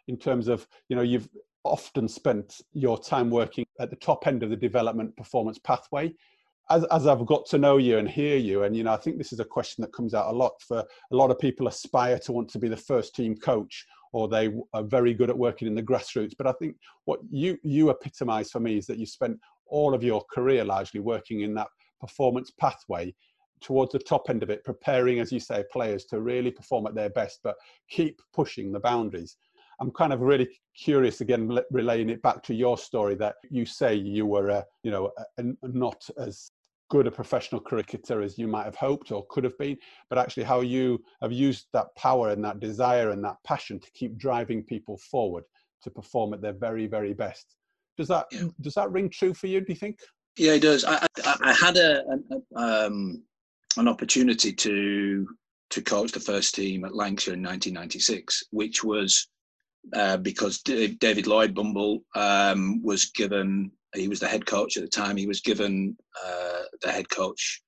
[0.09, 1.29] in terms of, you know, you've
[1.63, 6.13] often spent your time working at the top end of the development performance pathway.
[6.69, 9.17] As, as I've got to know you and hear you, and you know, I think
[9.17, 12.19] this is a question that comes out a lot for a lot of people aspire
[12.19, 15.67] to want to be the first team coach or they are very good at working
[15.67, 16.33] in the grassroots.
[16.37, 20.03] But I think what you you epitomise for me is that you spent all of
[20.03, 21.67] your career largely working in that
[22.01, 23.13] performance pathway
[23.61, 26.95] towards the top end of it, preparing, as you say, players to really perform at
[26.95, 27.55] their best, but
[27.89, 29.37] keep pushing the boundaries.
[29.81, 33.95] I'm kind of really curious again, relaying it back to your story that you say
[33.95, 36.51] you were, uh, you know, uh, not as
[36.89, 39.77] good a professional cricketer as you might have hoped or could have been,
[40.09, 43.91] but actually how you have used that power and that desire and that passion to
[43.93, 45.43] keep driving people forward
[45.83, 47.55] to perform at their very, very best.
[47.97, 48.45] Does that yeah.
[48.61, 49.59] does that ring true for you?
[49.59, 49.99] Do you think?
[50.37, 50.85] Yeah, it does.
[50.85, 52.01] I, I, I had a,
[52.55, 53.23] a um,
[53.77, 55.27] an opportunity to
[55.71, 59.27] to coach the first team at Lancashire in 1996, which was
[59.93, 64.89] uh, because David Lloyd Bumble um, was given, he was the head coach at the
[64.89, 67.61] time, he was given uh, the head coach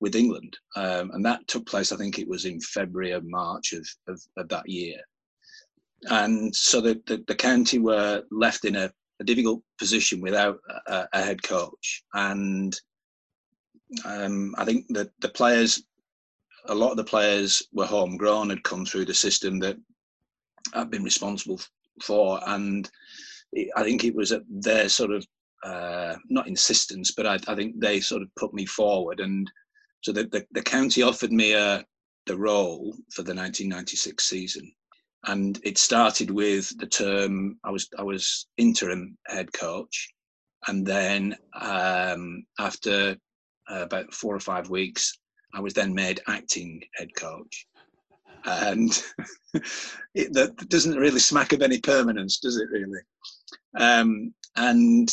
[0.00, 0.56] with England.
[0.76, 4.20] Um, and that took place, I think it was in February or March of, of,
[4.36, 4.98] of that year.
[6.10, 11.08] And so the, the, the, county were left in a, a difficult position without a,
[11.14, 12.04] a head coach.
[12.12, 12.78] And
[14.04, 15.82] um, I think that the players,
[16.66, 19.78] a lot of the players were homegrown, had come through the system that
[20.74, 21.60] I've been responsible
[22.02, 22.90] for, and
[23.76, 25.26] I think it was their sort of
[25.64, 29.50] uh, not insistence, but I, I, think they sort of put me forward, and
[30.02, 31.82] so the, the, the county offered me uh,
[32.26, 34.70] the role for the 1996 season,
[35.24, 40.12] and it started with the term I was I was interim head coach,
[40.68, 43.16] and then um, after
[43.70, 45.18] uh, about four or five weeks,
[45.54, 47.66] I was then made acting head coach
[48.46, 49.02] and
[50.14, 52.68] it, that doesn't really smack of any permanence, does it?
[52.70, 53.00] Really?
[53.78, 55.12] Um, and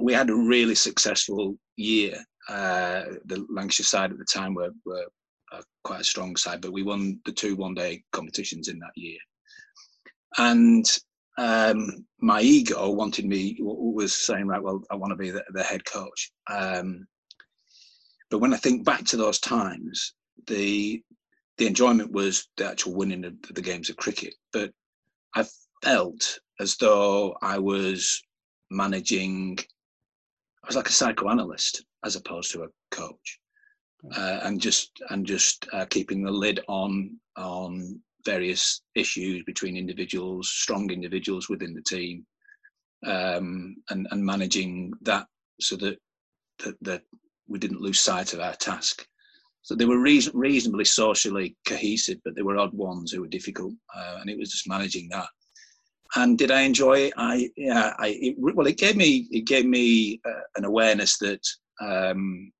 [0.00, 2.16] we had a really successful year.
[2.48, 5.06] Uh, the Lancashire side at the time were, were
[5.52, 9.18] uh, quite a strong side, but we won the two one-day competitions in that year.
[10.38, 10.84] And
[11.38, 15.62] um, my ego wanted me was saying, right, well, I want to be the, the
[15.62, 16.32] head coach.
[16.50, 17.06] Um,
[18.30, 20.14] but when I think back to those times,
[20.46, 21.02] the
[21.58, 24.34] the enjoyment was the actual winning of the games of cricket.
[24.52, 24.72] But
[25.34, 25.46] I
[25.82, 28.22] felt as though I was
[28.70, 29.58] managing,
[30.64, 33.38] I was like a psychoanalyst as opposed to a coach,
[34.16, 40.48] uh, and just and just uh, keeping the lid on on various issues between individuals,
[40.50, 42.24] strong individuals within the team,
[43.06, 45.26] um, and and managing that
[45.60, 45.98] so that
[46.64, 47.02] that, that
[47.48, 49.06] we didn't lose sight of our task.
[49.62, 53.74] So they were reason, reasonably socially cohesive, but there were odd ones who were difficult,
[53.94, 55.28] uh, and it was just managing that.
[56.14, 57.14] And did I enjoy it?
[57.16, 61.46] I yeah, I it, well, it gave me it gave me uh, an awareness that
[61.80, 62.52] um,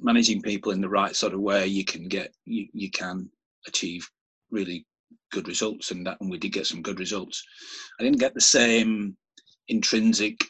[0.00, 3.30] managing people in the right sort of way, you can get you, you can
[3.66, 4.08] achieve
[4.50, 4.86] really
[5.30, 7.44] good results, and that and we did get some good results.
[8.00, 9.16] I didn't get the same
[9.68, 10.44] intrinsic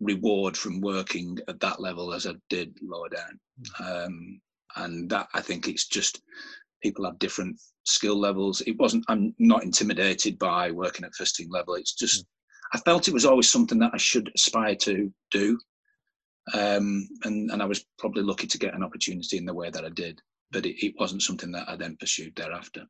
[0.00, 3.40] reward from working at that level as I did lower down.
[3.76, 3.84] Hmm.
[3.84, 4.40] Um,
[4.76, 6.20] and that I think it's just
[6.82, 8.60] people have different skill levels.
[8.62, 9.04] It wasn't.
[9.08, 11.74] I'm not intimidated by working at first team level.
[11.74, 12.28] It's just mm.
[12.74, 15.58] I felt it was always something that I should aspire to do,
[16.54, 19.84] um, and and I was probably lucky to get an opportunity in the way that
[19.84, 20.20] I did.
[20.50, 22.84] But it, it wasn't something that I then pursued thereafter.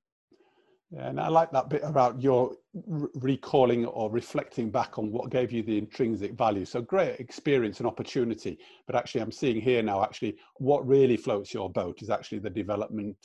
[0.90, 5.53] Yeah, and I like that bit about your recalling or reflecting back on what gave
[5.53, 6.64] you the intrinsic value.
[6.64, 10.03] So great experience and opportunity, but actually, I'm seeing here now.
[10.03, 13.16] Actually, what really floats your boat is actually the development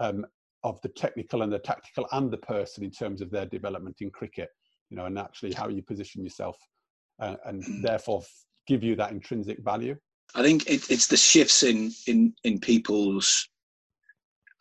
[0.00, 0.26] um,
[0.62, 4.10] of the technical and the tactical and the person in terms of their development in
[4.10, 4.48] cricket.
[4.90, 6.56] You know, and actually how you position yourself,
[7.20, 8.22] uh, and therefore
[8.66, 9.96] give you that intrinsic value.
[10.34, 13.48] I think it, it's the shifts in in in people's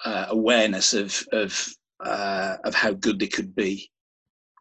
[0.06, 1.68] uh, awareness of of
[2.00, 3.90] uh, of how good they could be,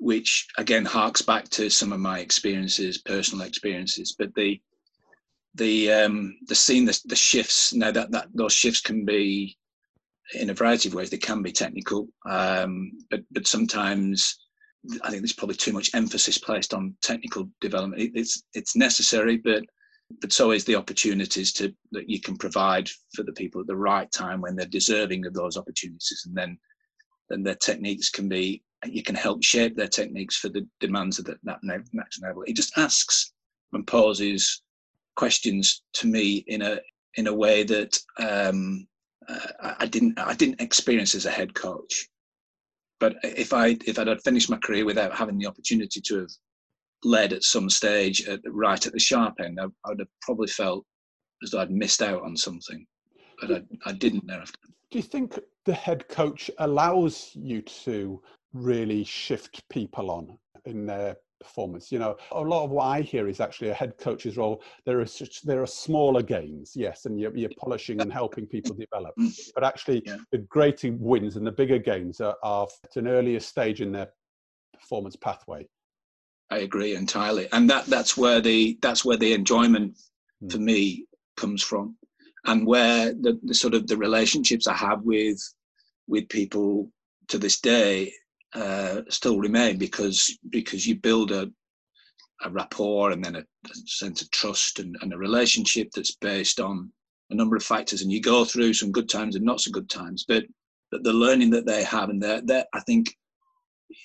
[0.01, 4.15] which again harks back to some of my experiences, personal experiences.
[4.19, 4.61] But the
[5.55, 9.57] the um, the scene, the, the shifts now that that those shifts can be
[10.35, 11.11] in a variety of ways.
[11.11, 14.39] They can be technical, um, but but sometimes
[15.03, 18.03] I think there's probably too much emphasis placed on technical development.
[18.03, 19.63] It, it's it's necessary, but
[20.21, 23.77] but so is the opportunities to that you can provide for the people at the
[23.77, 26.59] right time when they're deserving of those opportunities, and then
[27.29, 31.25] then their techniques can be you can help shape their techniques for the demands of
[31.27, 32.43] the, that next level.
[32.47, 33.33] It just asks
[33.73, 34.63] and poses
[35.17, 36.81] questions to me in a
[37.15, 38.87] in a way that um,
[39.29, 42.09] uh, I didn't I didn't experience as a head coach.
[43.01, 46.31] But if I if I'd finished my career without having the opportunity to have
[47.05, 50.49] led at some stage at, right at the sharp end, I, I would have probably
[50.49, 50.85] felt
[51.43, 52.87] as though I'd missed out on something.
[53.41, 54.59] But I, I didn't thereafter.
[54.91, 58.23] Do you think the head coach allows you to
[58.53, 61.93] really shift people on in their performance.
[61.93, 64.63] You know, a lot of what I hear is actually a head coach's role.
[64.87, 68.75] There are such, there are smaller gains, yes, and you're, you're polishing and helping people
[68.75, 69.15] develop.
[69.55, 70.17] But actually, yeah.
[70.31, 74.09] the greater wins and the bigger gains are, are at an earlier stage in their
[74.73, 75.69] performance pathway.
[76.51, 79.99] I agree entirely, and that that's where the that's where the enjoyment
[80.43, 80.53] mm.
[80.53, 81.97] for me comes from,
[82.45, 85.41] and where the, the sort of the relationships I have with
[86.09, 86.91] with people
[87.29, 88.13] to this day
[88.55, 91.51] uh, still remain because because you build a
[92.45, 96.59] a rapport and then a, a sense of trust and, and, a relationship that's based
[96.59, 96.91] on
[97.31, 98.03] a number of factors.
[98.03, 100.45] And you go through some good times and not so good times but
[100.91, 103.17] but the learning that they have and that that I think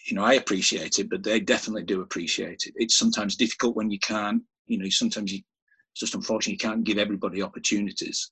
[0.06, 2.74] you know I appreciate it but they definitely do appreciate it.
[2.76, 5.40] It's sometimes difficult when you can't you know sometimes you
[5.92, 8.32] it's just unfortunately you can't give everybody opportunities.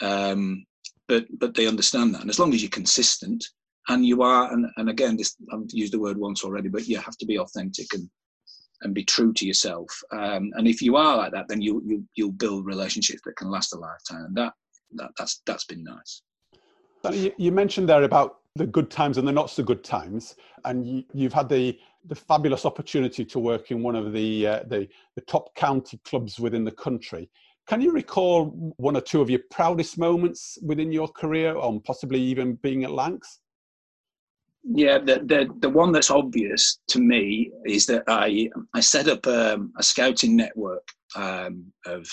[0.00, 0.64] Um,
[1.08, 2.22] but but they understand that.
[2.22, 3.44] And as long as you're consistent
[3.90, 6.96] and you are and, and again this i've used the word once already but you
[6.98, 8.08] have to be authentic and
[8.82, 9.88] and be true to yourself.
[10.12, 13.50] Um, and if you are like that then you, you you'll build relationships that can
[13.50, 14.26] last a lifetime.
[14.26, 14.52] And that,
[14.94, 16.22] that that's that's been nice.
[17.38, 21.22] You mentioned there about the good times and the not so good times and you,
[21.22, 25.22] have had the the fabulous opportunity to work in one of the, uh, the the
[25.22, 27.30] top county clubs within the country.
[27.68, 28.46] Can you recall
[28.78, 32.90] one or two of your proudest moments within your career or possibly even being at
[32.90, 33.40] lancs
[34.62, 39.26] yeah, the, the the one that's obvious to me is that I I set up
[39.26, 40.86] um, a scouting network
[41.16, 42.06] um, of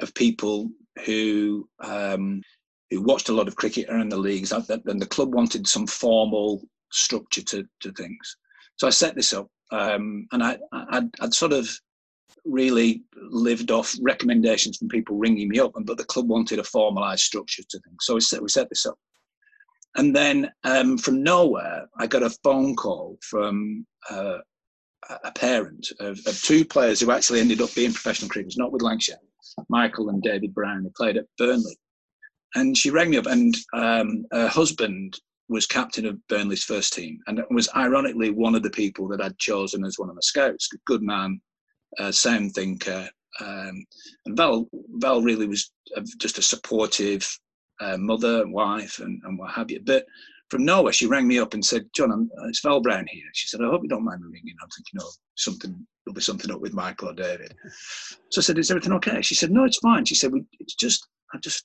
[0.00, 0.70] of people
[1.04, 2.42] who um,
[2.90, 6.62] who watched a lot of cricket around the leagues, and the club wanted some formal
[6.92, 8.36] structure to to things.
[8.76, 11.68] So I set this up, um, and I I'd, I'd, sort of
[12.44, 17.20] really lived off recommendations from people ringing me up, but the club wanted a formalised
[17.20, 17.96] structure to things.
[18.02, 18.98] So we set we set this up.
[19.96, 24.38] And then um, from nowhere, I got a phone call from uh,
[25.22, 28.82] a parent of, of, two players who actually ended up being professional cricketers, not with
[28.82, 29.16] Lancashire,
[29.68, 31.76] Michael and David Brown, who played at Burnley.
[32.54, 35.18] And she rang me up, and um, her husband
[35.48, 39.38] was captain of Burnley's first team, and was ironically one of the people that I'd
[39.38, 40.68] chosen as one of my scouts.
[40.86, 41.40] Good man,
[41.98, 43.08] uh, sound thinker,
[43.40, 43.84] um,
[44.26, 45.72] and Val Val really was
[46.18, 47.28] just a supportive,
[47.80, 49.80] uh, mother and wife and, and what have you.
[49.84, 50.06] But
[50.50, 53.24] from nowhere, she rang me up and said, John, I'm, uh, it's Val Brown here.
[53.32, 54.54] She said, I hope you don't mind me ringing.
[54.62, 57.54] I'm thinking, oh, something, there'll be something up with Michael or David.
[58.30, 59.22] So I said, is everything okay?
[59.22, 60.04] She said, no, it's fine.
[60.04, 61.64] She said, it's just, I just,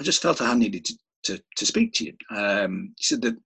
[0.00, 0.94] I just felt I needed to,
[1.24, 2.14] to, to speak to you.
[2.36, 3.36] Um, she said that,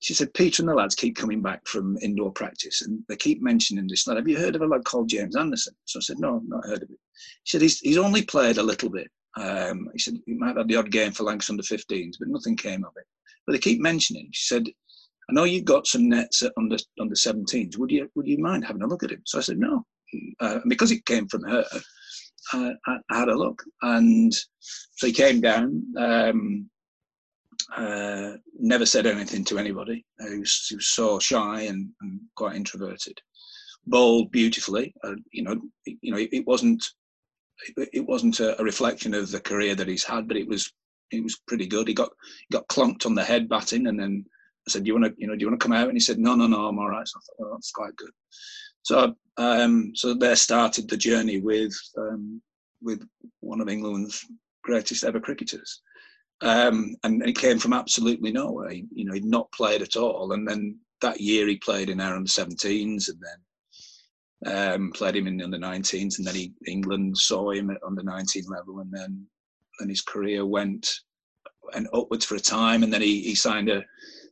[0.00, 3.42] she said, Peter and the lads keep coming back from indoor practice and they keep
[3.42, 4.16] mentioning this lad.
[4.16, 5.74] Have you heard of a lad called James Anderson?
[5.84, 6.98] So I said, no, I've not heard of it.
[7.44, 9.10] She said, he's, he's only played a little bit.
[9.36, 12.56] Um, he said he might have the odd game for Lancs under 15s, but nothing
[12.56, 13.06] came of it.
[13.46, 14.28] But they keep mentioning.
[14.32, 14.68] She said,
[15.30, 17.78] "I know you've got some nets at under under 17s.
[17.78, 19.84] Would you would you mind having a look at him?" So I said, "No,"
[20.40, 21.64] uh, because it came from her.
[22.52, 25.82] I, I, had a look, and so he came down.
[25.96, 26.70] Um,
[27.76, 30.04] uh, never said anything to anybody.
[30.20, 33.18] He was, he was so shy and, and, quite introverted.
[33.86, 34.94] Bowled beautifully.
[35.02, 36.84] Uh, you know, you know, it, it wasn't
[37.76, 40.72] it wasn't a, a, reflection of the career that he's had, but it was
[41.10, 41.88] it was pretty good.
[41.88, 42.10] He got
[42.48, 44.24] he got clunked on the head batting, and then
[44.66, 45.96] I said, "Do you want to you know do you want to come out?" And
[45.96, 48.10] he said, "No, no, no, I'm all right." So I thought, "Well, that's quite good."
[48.82, 52.42] So um, so there started the journey with um,
[52.80, 53.06] with
[53.40, 54.24] one of England's
[54.62, 55.80] greatest ever cricketers.
[56.40, 58.70] Um, and it came from absolutely nowhere.
[58.70, 62.00] He, you know, he'd not played at all, and then that year he played in
[62.00, 63.38] under 17s, and then
[64.46, 68.02] um, played him in the under 19s, and then he, England saw him at under
[68.02, 69.26] 19 level, and then
[69.78, 70.92] then his career went
[71.74, 73.82] and upwards for a time, and then he, he signed a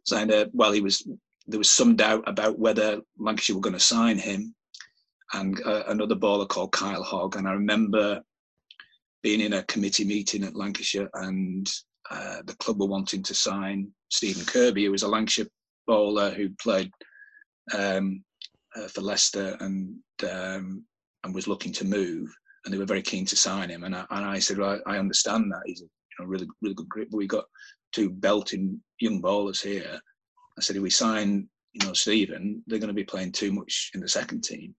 [0.04, 1.06] signed a well, he was
[1.46, 4.54] there was some doubt about whether Lancashire were going to sign him,
[5.32, 8.20] and uh, another bowler called Kyle Hogg, and I remember
[9.22, 11.70] being in a committee meeting at Lancashire, and
[12.11, 15.46] uh, the club were wanting to sign Stephen Kirby, who was a Lancashire
[15.86, 16.90] bowler who played
[17.76, 18.24] um,
[18.81, 19.97] uh, for Leicester and
[20.31, 20.85] um,
[21.24, 23.85] and was looking to move, and they were very keen to sign him.
[23.85, 26.74] And I, and I said, well, I understand that he's a you know, really really
[26.74, 27.45] good grip, but we've got
[27.93, 30.01] two belting young bowlers here.
[30.59, 33.91] I said, if we sign, you know, Stephen, they're going to be playing too much
[33.95, 34.74] in the second team.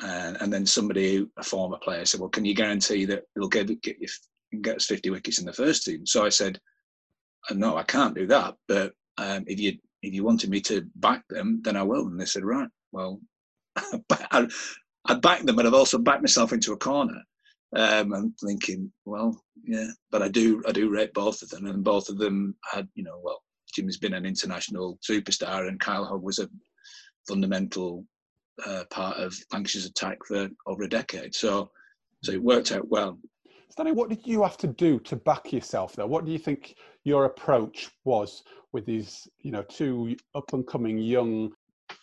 [0.00, 3.80] And, and then somebody, a former player, said, well, can you guarantee that he'll get,
[3.80, 3.96] get,
[4.60, 6.04] get us 50 wickets in the first team?
[6.04, 6.60] So I said,
[7.48, 8.56] uh, no, I can't do that.
[8.68, 12.06] But um, if you if you wanted me to back them, then I will.
[12.06, 13.20] And they said, right well,
[13.76, 14.48] I,
[15.06, 17.20] I backed them, but I've also backed myself into a corner.
[17.74, 21.84] Um, I'm thinking, well, yeah, but I do, I do rate both of them, and
[21.84, 23.42] both of them had, you know, well,
[23.74, 26.48] Jimmy's been an international superstar, and Kyle Hogg was a
[27.28, 28.04] fundamental
[28.64, 31.34] uh, part of Lancashire's attack for over a decade.
[31.34, 31.70] So,
[32.22, 33.18] so it worked out well.
[33.70, 36.06] Stanny, what did you have to do to back yourself though?
[36.06, 40.98] What do you think your approach was with these, you know, two up and coming
[40.98, 41.52] young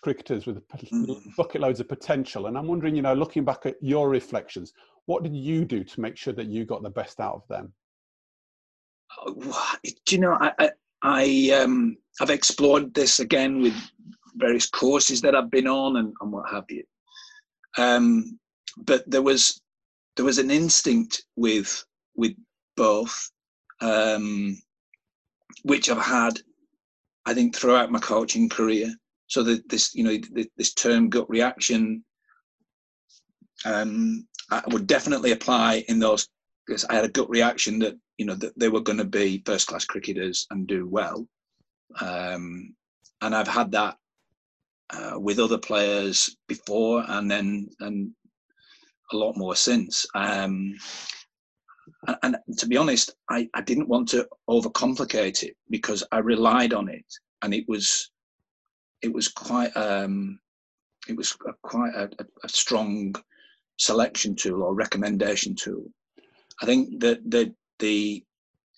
[0.01, 1.35] cricketers with mm.
[1.35, 2.47] bucket loads of potential.
[2.47, 4.73] And I'm wondering, you know, looking back at your reflections,
[5.05, 7.73] what did you do to make sure that you got the best out of them?
[10.05, 10.69] Do you know, I, I,
[11.03, 13.75] I um, I've explored this again with
[14.35, 16.83] various courses that I've been on and, and what have you.
[17.77, 18.39] Um,
[18.77, 19.61] but there was
[20.15, 21.83] there was an instinct with
[22.15, 22.33] with
[22.77, 23.31] both,
[23.81, 24.57] um,
[25.63, 26.39] which I've had,
[27.25, 28.93] I think, throughout my coaching career.
[29.27, 32.03] So that this, you know, this term gut reaction,
[33.65, 36.27] um, I would definitely apply in those
[36.65, 39.41] because I had a gut reaction that you know that they were going to be
[39.45, 41.27] first class cricketers and do well,
[41.99, 42.75] um,
[43.21, 43.97] and I've had that
[44.91, 48.11] uh, with other players before, and then and
[49.11, 50.05] a lot more since.
[50.15, 50.75] Um,
[52.07, 56.73] and, and, to be honest, I, I didn't want to overcomplicate it because I relied
[56.73, 57.05] on it,
[57.41, 58.11] and it was
[59.03, 60.39] it was quite um,
[61.07, 62.09] it was a, quite a,
[62.43, 63.13] a, strong
[63.77, 65.85] selection tool or recommendation tool.
[66.61, 68.23] I think that the the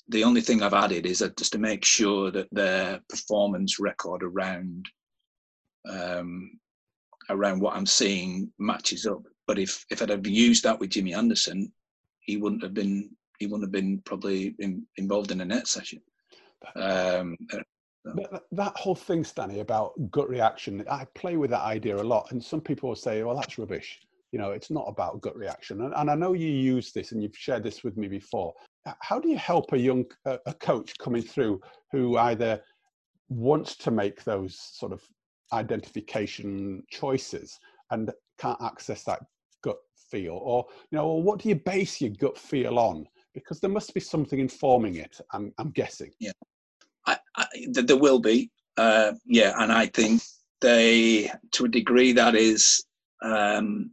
[0.10, 4.24] the only thing I've added is that just to make sure that their performance record
[4.24, 4.88] around
[5.88, 6.60] um,
[7.30, 9.24] around what I'm seeing matches up.
[9.48, 11.72] But if if I'd have used that with Jimmy Anderson,
[12.20, 16.02] he wouldn't have been he wouldn't have been probably in, involved in a net session.
[16.76, 17.38] Um,
[18.14, 22.32] that, that whole thing, Stanny, about gut reaction, I play with that idea a lot,
[22.32, 24.00] and some people will say, "Well, that's rubbish."
[24.32, 27.22] You know, it's not about gut reaction, and, and I know you use this, and
[27.22, 28.54] you've shared this with me before.
[29.00, 31.60] How do you help a young a coach coming through
[31.92, 32.62] who either
[33.30, 35.02] wants to make those sort of
[35.54, 37.60] identification choices
[37.92, 39.20] and can't access that
[39.64, 39.78] gut
[40.12, 43.94] feel or you know what do you base your gut feel on because there must
[43.94, 46.32] be something informing it i'm, I'm guessing yeah
[47.72, 50.22] there will be uh, yeah and i think
[50.62, 52.84] they to a degree that is
[53.22, 53.90] um,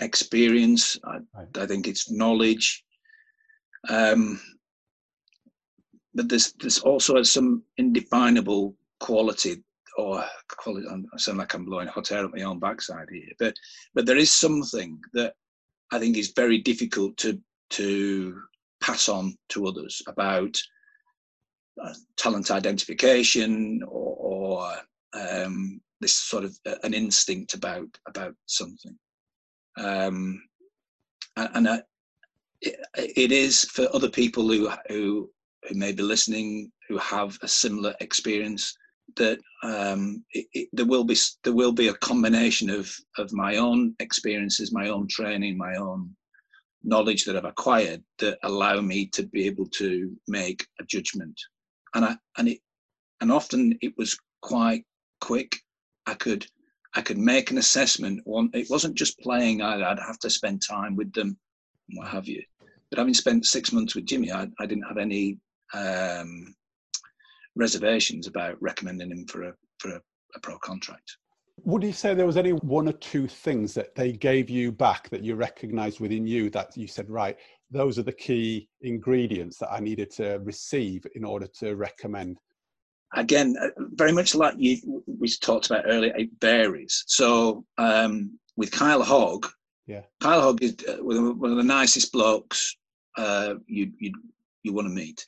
[0.00, 1.18] experience I.
[1.60, 2.82] I, think it's knowledge
[3.88, 4.40] um,
[6.14, 9.62] but there's there's also some indefinable quality
[9.96, 10.86] or quality.
[10.88, 13.54] I sound like I'm blowing hot air at my own backside here, but
[13.94, 15.34] but there is something that
[15.92, 17.40] I think is very difficult to
[17.70, 18.40] to
[18.80, 20.60] pass on to others about
[22.16, 24.72] talent identification or, or
[25.12, 28.96] um, this sort of uh, an instinct about about something.
[29.78, 30.42] Um,
[31.36, 31.82] and uh,
[32.60, 35.30] it, it is for other people who who
[35.68, 38.74] who may be listening who have a similar experience
[39.16, 43.56] that um, it, it, there will be there will be a combination of of my
[43.56, 46.14] own experiences, my own training, my own
[46.82, 51.38] knowledge that I've acquired that allow me to be able to make a judgment.
[51.94, 52.58] And I and it
[53.20, 54.84] and often it was quite
[55.20, 55.56] quick.
[56.06, 56.46] I could
[56.94, 58.20] I could make an assessment.
[58.24, 59.62] One, it wasn't just playing.
[59.62, 61.38] I'd, I'd have to spend time with them,
[61.94, 62.42] what have you.
[62.90, 65.38] But having spent six months with Jimmy, I, I didn't have any
[65.72, 66.54] um,
[67.54, 70.00] reservations about recommending him for a for a,
[70.34, 71.16] a pro contract.
[71.64, 75.10] Would you say there was any one or two things that they gave you back
[75.10, 77.36] that you recognised within you that you said, right,
[77.70, 82.38] those are the key ingredients that I needed to receive in order to recommend?
[83.14, 87.04] Again, uh, very much like you, we talked about earlier, it varies.
[87.06, 89.46] So um, with Kyle Hogg,
[89.86, 92.76] yeah, Kyle Hogg is uh, one of the nicest blokes
[93.16, 94.12] uh, you you
[94.62, 95.24] you want to meet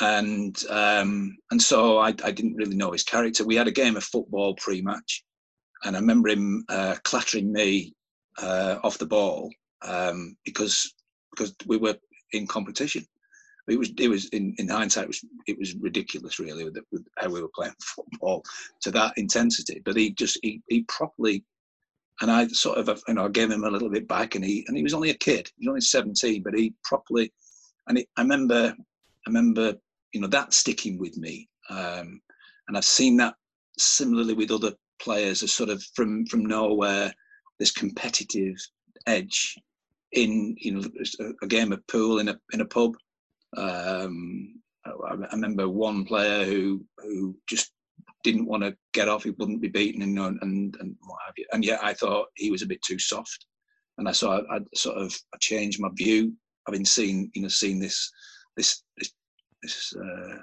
[0.00, 3.44] and um, and so I, I, didn't really know his character.
[3.44, 5.24] We had a game of football pre-match,
[5.84, 7.94] and I remember him uh, clattering me
[8.38, 9.50] uh, off the ball
[9.82, 10.92] um, because
[11.36, 11.96] because we were
[12.32, 13.06] in competition.
[13.66, 17.06] It was it was in, in hindsight it was it was ridiculous really with, with
[17.16, 18.44] how we were playing football
[18.82, 19.80] to that intensity.
[19.84, 21.44] But he just he, he properly
[22.20, 24.76] and I sort of you know gave him a little bit back, and he and
[24.76, 25.50] he was only a kid.
[25.56, 27.32] He was only seventeen, but he properly
[27.88, 28.74] and I remember
[29.26, 29.74] I remember,
[30.12, 31.48] you know, that sticking with me.
[31.70, 32.20] Um,
[32.68, 33.34] and I've seen that
[33.78, 37.12] similarly with other players as sort of from from nowhere,
[37.58, 38.56] this competitive
[39.06, 39.58] edge
[40.14, 40.82] in know
[41.42, 42.94] a, game of pool in a in a pub.
[43.56, 47.72] Um, I, remember one player who who just
[48.22, 49.24] didn't want to get off.
[49.24, 51.46] He wouldn't be beaten, and and and what have you.
[51.52, 53.46] And yet I thought he was a bit too soft,
[53.98, 56.32] and I saw I, I sort of I changed my view,
[56.66, 58.10] having seen you know seen this
[58.56, 59.12] this this,
[59.62, 60.38] this uh,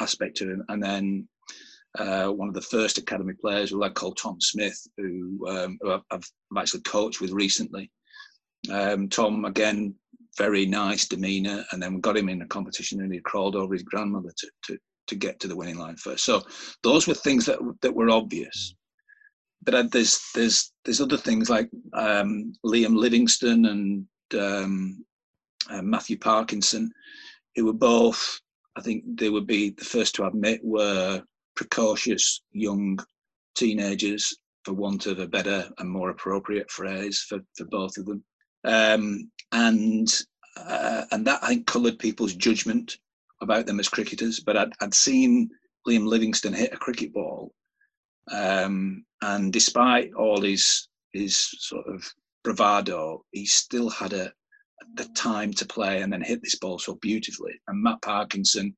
[0.00, 0.64] aspect to him.
[0.68, 1.28] And then
[1.98, 5.92] uh, one of the first academy players, a lad called Tom Smith, who, um, who
[5.92, 7.90] I've, I've, actually coached with recently.
[8.70, 9.94] Um, Tom again,
[10.36, 13.74] very nice demeanour, and then we got him in a competition, and he crawled over
[13.74, 14.78] his grandmother to, to
[15.08, 16.24] to get to the winning line first.
[16.24, 16.42] So
[16.82, 18.74] those were things that that were obvious.
[19.64, 24.06] But there's there's there's other things like um, Liam Livingstone and
[24.38, 25.04] um,
[25.70, 26.90] uh, Matthew Parkinson,
[27.56, 28.40] who were both,
[28.76, 31.22] I think they would be the first to admit, were
[31.56, 32.98] precocious young
[33.56, 38.22] teenagers, for want of a better and more appropriate phrase for, for both of them.
[38.68, 40.08] Um, and
[40.56, 42.98] uh, and that I think coloured people's judgment
[43.40, 44.40] about them as cricketers.
[44.40, 45.50] But I'd, I'd seen
[45.86, 47.52] Liam Livingstone hit a cricket ball,
[48.30, 52.04] um, and despite all his his sort of
[52.44, 54.32] bravado, he still had a
[54.94, 57.52] the time to play and then hit this ball so beautifully.
[57.68, 58.76] And Matt Parkinson,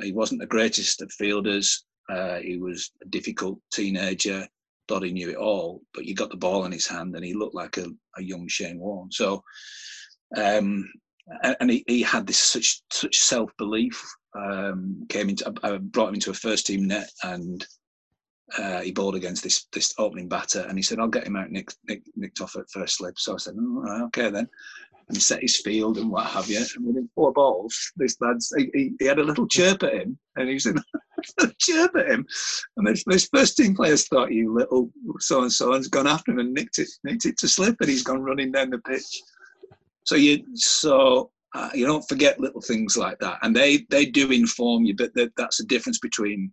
[0.00, 1.84] he wasn't the greatest of fielders.
[2.08, 4.46] Uh, he was a difficult teenager.
[4.92, 7.32] Thought he knew it all, but you got the ball in his hand, and he
[7.32, 7.86] looked like a,
[8.18, 9.10] a young Shane Warne.
[9.10, 9.42] So,
[10.36, 10.86] um,
[11.60, 13.98] and he, he had this such such self belief.
[14.38, 17.66] Um, came into, I brought him into a first team net, and
[18.58, 21.50] uh, he bowled against this this opening batter, and he said, "I'll get him out
[21.50, 24.46] nicked, nicked, nicked off at first slip." So I said, oh, "Okay then,"
[25.08, 26.58] and set his field and what have you.
[26.58, 30.18] And within four balls, this lad's he, he, he had a little chirp at him,
[30.36, 30.76] and he said,
[31.58, 32.26] chirp at him.
[32.76, 36.38] And this, first team players thought, "You little so and so," and's gone after him
[36.38, 39.22] and nicked it, nicked it to slip, and he's gone running down the pitch.
[40.04, 44.30] So you so uh, you don't forget little things like that, and they they do
[44.30, 44.94] inform you.
[44.94, 46.52] But that, that's the difference between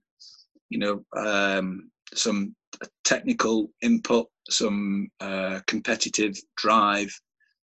[0.70, 2.56] you know um, some
[3.04, 7.12] technical input, some uh, competitive drive,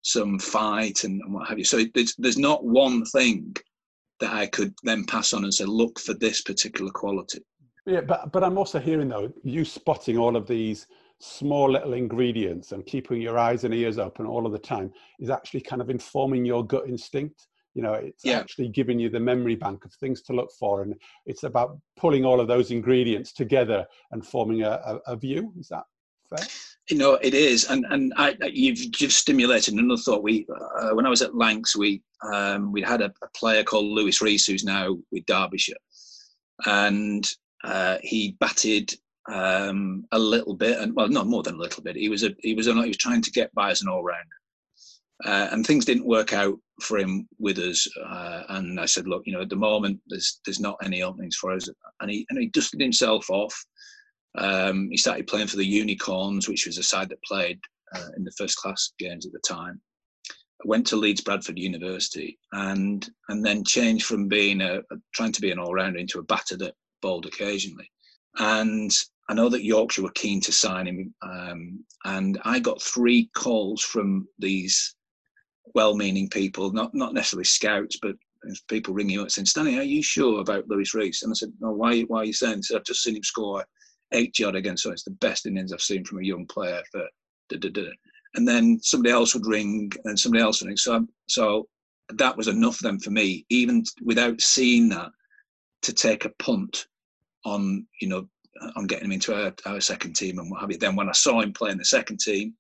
[0.03, 1.65] some fight, and, and, what have you.
[1.65, 3.55] So there's there's not one thing
[4.21, 7.41] that I could then pass on and say, look for this particular quality.
[7.87, 10.87] Yeah, but but I'm also hearing though you spotting all of these
[11.21, 15.31] small little ingredients and keeping your eyes and ears open all of the time is
[15.31, 18.39] actually kind of informing your gut instinct you know it's yeah.
[18.39, 20.95] actually giving you the memory bank of things to look for and
[21.27, 25.67] it's about pulling all of those ingredients together and forming a, a, a view is
[25.69, 25.83] that
[26.29, 26.47] fair
[26.91, 30.47] you know it is and and I, you've just stimulated another thought we
[30.79, 34.21] uh, when i was at lancs we um, we had a, a, player called Luis
[34.21, 35.77] Reece who's now with derbyshire
[36.67, 37.31] and
[37.65, 38.93] uh, he batted
[39.29, 41.97] um, a little bit, and well, not more than a little bit.
[41.97, 44.03] He was a he was a, he was trying to get by as an all
[44.03, 44.25] rounder,
[45.25, 47.87] uh, and things didn't work out for him with us.
[48.05, 51.37] Uh, and I said, look, you know, at the moment there's there's not any openings
[51.37, 51.69] for us,
[52.01, 53.65] and he and he dusted himself off.
[54.39, 57.59] Um, he started playing for the Unicorns, which was a side that played
[57.95, 59.81] uh, in the first class games at the time.
[60.65, 65.41] went to Leeds Bradford University, and and then changed from being a, a trying to
[65.41, 67.91] be an all rounder into a batter that bowled occasionally.
[68.39, 68.93] And
[69.29, 73.83] I know that Yorkshire were keen to sign him, um, and I got three calls
[73.83, 74.95] from these
[75.75, 78.15] well-meaning people, not not necessarily scouts, but
[78.69, 81.53] people ringing you up saying, "Stanny, are you sure about Luis Reece?" And I said,
[81.61, 82.03] "No, why?
[82.03, 83.65] Why are you saying?" So I've just seen him score
[84.13, 86.83] eight yard again, so it's the best innings I've seen from a young player.
[86.91, 87.03] For
[87.49, 87.91] da, da, da.
[88.35, 90.77] and then somebody else would ring, and somebody else would ring.
[90.77, 91.69] So so
[92.11, 95.11] that was enough then for me, even without seeing that,
[95.83, 96.87] to take a punt
[97.45, 98.29] on you know
[98.77, 100.79] on getting him into our, our second team and what have you.
[100.79, 102.55] Then when I saw him play in the second team,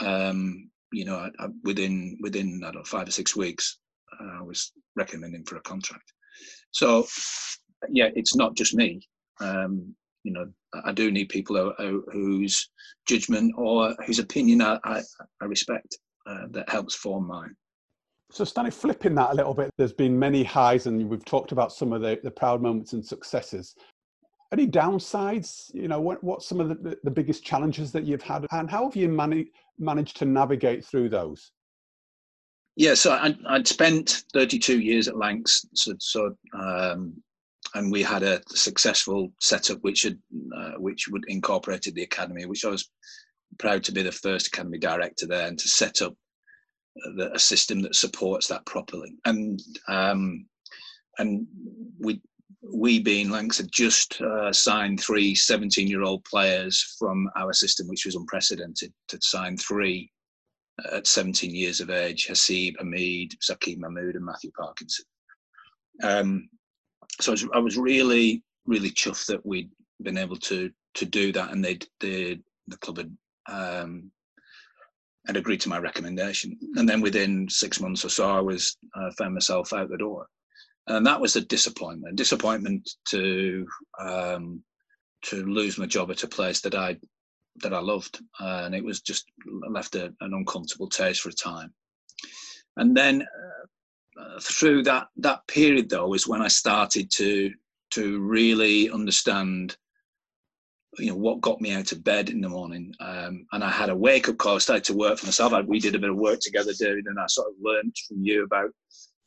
[0.00, 3.78] um, you know, I, I, within within I don't know five or six weeks,
[4.20, 6.12] I was recommending for a contract.
[6.70, 7.06] So
[7.88, 9.00] yeah, it's not just me.
[9.40, 9.94] Um,
[10.24, 10.48] you know,
[10.84, 12.70] I do need people who, who, whose
[13.06, 15.00] judgment or whose opinion I, I,
[15.40, 17.54] I respect uh, that helps form mine.
[18.32, 21.72] So, Stanny, flipping that a little bit, there's been many highs, and we've talked about
[21.72, 23.74] some of the, the proud moments and successes.
[24.52, 25.72] Any downsides?
[25.74, 28.84] You know what, what's some of the, the biggest challenges that you've had and how
[28.84, 31.52] have you mani- managed to navigate through those?
[32.76, 37.14] Yeah so I'd, I'd spent 32 years at lancs so, so um,
[37.74, 40.18] and we had a successful setup which had
[40.56, 42.90] uh, which would incorporated the academy which i was
[43.58, 46.14] proud to be the first academy director there and to set up
[47.16, 50.46] the, a system that supports that properly and um,
[51.18, 51.46] and
[51.98, 52.20] we
[52.62, 57.88] we being Lancs had just uh, signed three 17 year old players from our system,
[57.88, 60.10] which was unprecedented to sign three
[60.92, 65.04] at 17 years of age Haseeb, Hameed, Saqib Mahmood, and Matthew Parkinson.
[66.02, 66.48] Um,
[67.20, 69.70] so I was, I was, really, really chuffed that we'd
[70.02, 73.16] been able to to do that, and they'd the the club had
[73.48, 74.10] um,
[75.26, 76.58] had agreed to my recommendation.
[76.76, 80.26] And then within six months or so, I was uh, found myself out the door
[80.86, 82.16] and that was a disappointment.
[82.16, 83.66] Disappointment to
[83.98, 84.62] um,
[85.22, 86.96] to lose my job at a place that I
[87.56, 89.26] that I loved, uh, and it was just
[89.68, 91.72] left a, an uncomfortable taste for a time.
[92.76, 93.66] And then uh,
[94.40, 97.52] through that that period, though, is when I started to
[97.90, 99.76] to really understand
[100.98, 102.94] you know what got me out of bed in the morning.
[103.00, 104.56] Um, and i had a wake up call.
[104.56, 105.52] I started to work for myself.
[105.52, 108.22] I, we did a bit of work together david and i sort of learned from
[108.22, 108.70] you about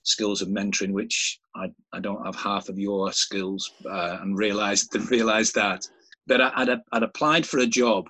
[0.03, 4.95] skills of mentoring which i, I don't have half of your skills uh, and realized
[5.11, 5.87] realized that.
[6.27, 8.09] But I, would I'd applied for a job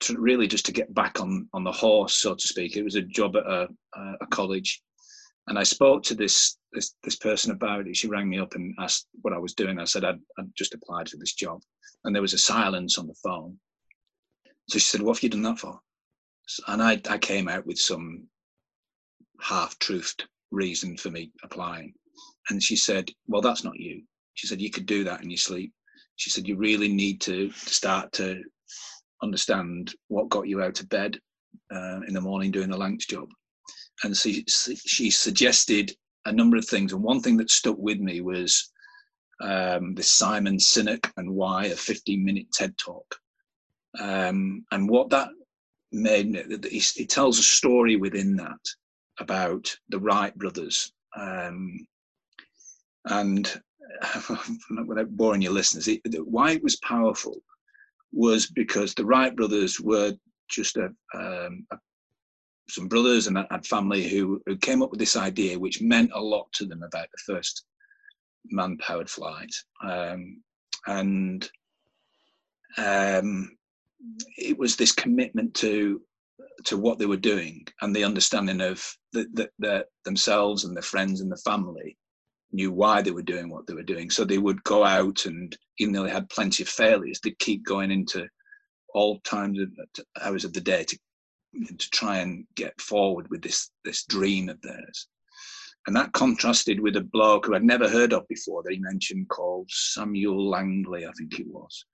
[0.00, 2.76] to really just to get back on on the horse so to speak.
[2.76, 3.68] It was a job at a,
[4.20, 4.82] a college
[5.48, 8.74] and i spoke to this this this person about it she rang me up and
[8.78, 11.60] asked what i was doing i said i'd, I'd just applied for this job
[12.04, 13.58] and there was a silence on the phone.
[14.68, 15.78] So she said, What have you done that for?
[16.66, 18.26] And I, I came out with some
[19.40, 21.94] half truthed reason for me applying.
[22.48, 24.02] And she said, Well, that's not you.
[24.34, 25.72] She said, You could do that in your sleep.
[26.16, 28.42] She said, You really need to start to
[29.22, 31.18] understand what got you out of bed
[31.74, 33.28] uh, in the morning doing the Lancs job.
[34.02, 35.94] And she, she suggested
[36.26, 36.92] a number of things.
[36.92, 38.70] And one thing that stuck with me was
[39.40, 43.16] um, this Simon Sinek and Why, a 15 minute TED talk.
[43.98, 45.28] Um, and what that
[45.92, 48.60] made, he, tells a story within that
[49.18, 50.92] about the Wright brothers.
[51.16, 51.86] Um,
[53.06, 53.60] and
[54.86, 57.42] without boring your listeners, it, why it was powerful
[58.12, 60.12] was because the Wright brothers were
[60.48, 61.78] just a, um, a
[62.70, 66.20] some brothers and had family who, who came up with this idea, which meant a
[66.20, 67.64] lot to them about the first
[68.46, 69.54] man-powered flight,
[69.84, 70.42] um,
[70.86, 71.50] and
[72.78, 73.50] um,
[74.38, 76.00] it was this commitment to
[76.64, 81.20] to what they were doing and the understanding of that the, themselves and their friends
[81.20, 81.96] and the family
[82.52, 84.10] knew why they were doing what they were doing.
[84.10, 87.64] So they would go out and even though they had plenty of failures, they'd keep
[87.64, 88.26] going into
[88.92, 89.70] all times of
[90.20, 90.98] hours of the day to
[91.54, 95.08] to try and get forward with this this dream of theirs.
[95.86, 99.28] And that contrasted with a bloke who I'd never heard of before that he mentioned
[99.28, 101.86] called Samuel Langley, I think it was.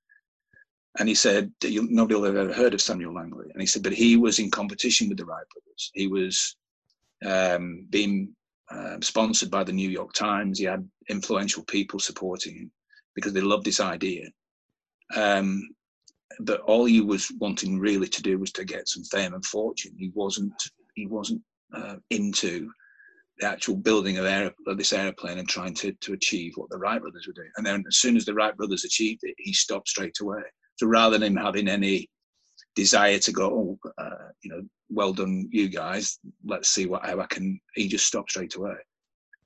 [0.99, 3.47] And he said, nobody will have ever heard of Samuel Langley.
[3.53, 5.91] And he said, but he was in competition with the Wright brothers.
[5.95, 6.57] He was
[7.25, 8.35] um, being
[8.71, 10.59] uh, sponsored by the New York Times.
[10.59, 12.73] He had influential people supporting him
[13.15, 14.27] because they loved this idea.
[15.15, 15.69] Um,
[16.41, 19.93] but all he was wanting really to do was to get some fame and fortune.
[19.99, 20.55] He wasn't.
[20.95, 21.43] He wasn't
[21.75, 22.71] uh, into
[23.39, 26.79] the actual building of, air, of this airplane and trying to, to achieve what the
[26.79, 27.51] Wright brothers were doing.
[27.57, 30.43] And then as soon as the Wright brothers achieved it, he stopped straight away.
[30.77, 32.09] So rather than him having any
[32.75, 37.21] desire to go, oh, uh, you know, well done, you guys, let's see what how
[37.21, 38.75] I can, he just stopped straight away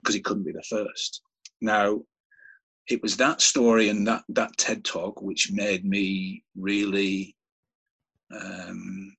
[0.03, 1.23] because he couldn't be the first.
[1.61, 2.01] Now,
[2.91, 7.37] it was that story and that, that TED talk which made me really
[8.35, 9.15] um,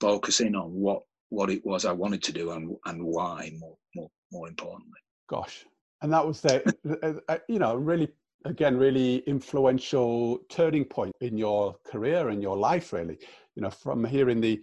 [0.00, 3.76] focus in on what what it was I wanted to do and and why more
[3.94, 4.98] more more importantly.
[5.28, 5.64] Gosh,
[6.02, 6.62] and that was the
[7.02, 8.08] uh, uh, you know really
[8.44, 13.18] again really influential turning point in your career and your life really.
[13.54, 14.60] You know from hearing the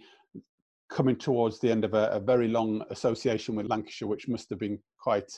[0.90, 4.58] coming towards the end of a, a, very long association with lancashire which must have
[4.58, 5.30] been quite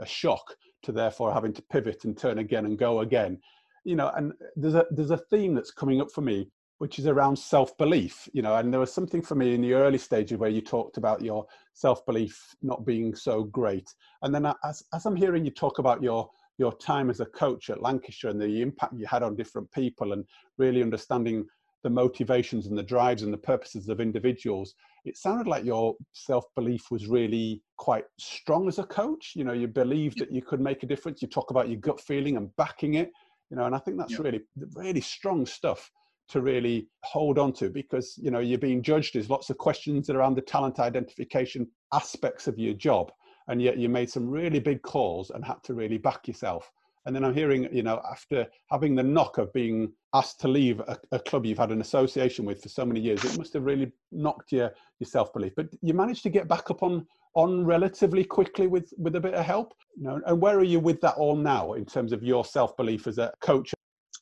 [0.00, 0.56] a shock
[0.86, 3.38] to therefore having to pivot and turn again and go again.
[3.84, 7.06] You know and there's a there's a theme that's coming up for me which is
[7.06, 10.50] around self-belief you know and there was something for me in the early stages where
[10.50, 13.88] you talked about your self-belief not being so great.
[14.22, 16.28] And then as, as i'm hearing you talk about your
[16.58, 20.12] your time as a coach at lancashire and the impact you had on different people
[20.12, 20.24] and
[20.58, 21.46] really understanding
[21.82, 24.74] the motivations and the drives and the purposes of individuals
[25.04, 29.34] it sounded like your self-belief was really quite strong as a coach.
[29.36, 31.22] You know you believed that you could make a difference.
[31.22, 33.12] You talk about your gut feeling and backing it
[33.50, 34.40] you know and i think that's really
[34.74, 35.90] really strong stuff
[36.28, 39.14] to really hold on to because you know you're being judged.
[39.14, 43.12] There's lots of questions around the talent identification aspects of your job
[43.48, 46.70] and yet you made some really big calls and had to really back yourself
[47.06, 50.80] and then i'm hearing you know after having the knock of being asked to leave
[50.80, 53.64] a, a club you've had an association with for so many years it must have
[53.64, 55.52] really knocked your your self-belief.
[55.56, 59.34] But you managed to get back up on on relatively quickly with with a bit
[59.34, 59.74] of help?
[59.96, 63.06] You know and where are you with that all now in terms of your self-belief
[63.06, 63.72] as a coach?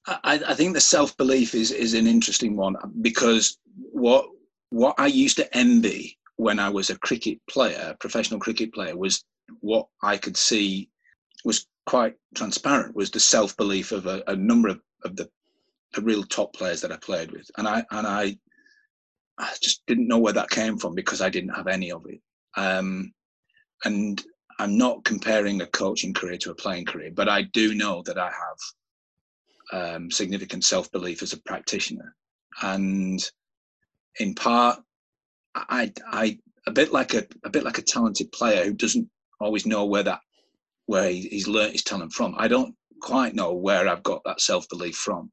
[0.06, 4.26] I, I think the self belief is is an interesting one because what
[4.70, 9.24] what I used to envy when I was a cricket player, professional cricket player, was
[9.60, 10.90] what I could see
[11.44, 15.28] was quite transparent was the self belief of a, a, number of, of the,
[15.94, 18.36] the real top players that I played with, and I and I,
[19.38, 22.20] I just didn't know where that came from because I didn't have any of it.
[22.56, 23.12] Um,
[23.84, 24.22] and
[24.58, 28.18] I'm not comparing a coaching career to a playing career, but I do know that
[28.18, 32.14] I have um, significant self belief as a practitioner,
[32.62, 33.20] and
[34.18, 34.80] in part,
[35.54, 39.08] I, I a bit like a a bit like a talented player who doesn't
[39.40, 40.20] always know where that
[40.86, 42.34] where he's learnt his talent from.
[42.38, 45.30] I don't quite know where I've got that self belief from.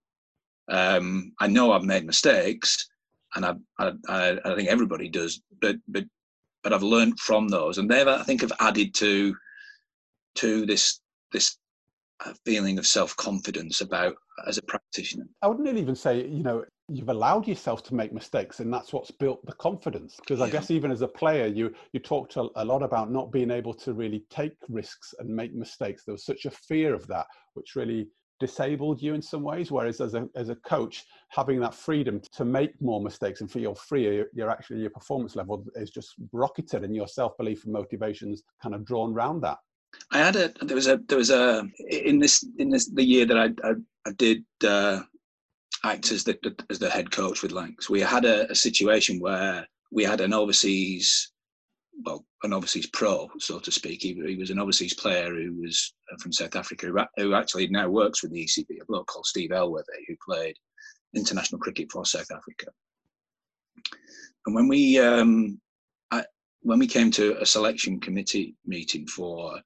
[0.70, 2.88] Um, I know I've made mistakes,
[3.36, 6.06] and I, I, I think everybody does, but but
[6.64, 9.36] but I've learned from those, and they've I think have added to
[10.36, 11.00] to this
[11.32, 11.58] this
[12.26, 14.16] uh, feeling of self confidence about
[14.48, 15.26] as a practitioner.
[15.42, 19.12] I wouldn't even say you know you've allowed yourself to make mistakes and that's what's
[19.12, 20.18] built the confidence.
[20.20, 20.46] Because yeah.
[20.46, 23.52] i guess even as a player you you talked a, a, lot about not being
[23.52, 26.04] able to really take risks and make mistakes.
[26.04, 29.72] There was such a fear of that which really disabled you in some ways.
[29.72, 33.74] Whereas as a as a coach having that freedom to make more mistakes and feel
[33.76, 38.76] freer you're actually your performance level is just rocketed and your self-belief and motivations kind
[38.76, 39.60] of drawn around that.
[40.12, 43.26] I had a there was a there was a in this in this the year
[43.26, 43.74] that i i,
[44.06, 45.02] I did uh
[45.84, 46.38] act as the
[46.70, 47.90] as the head coach with Lancs.
[47.90, 51.32] We had a, a situation where we had an overseas,
[52.06, 54.02] well, an overseas pro, so to speak.
[54.02, 57.90] He, he was an overseas player who was uh, from South Africa, who actually now
[57.90, 58.82] works with the ECB.
[58.82, 60.56] A bloke called Steve Elworthy, who played
[61.16, 62.68] international cricket for South Africa.
[64.46, 65.60] And when we um,
[66.12, 66.24] I,
[66.62, 69.60] when we came to a selection committee meeting for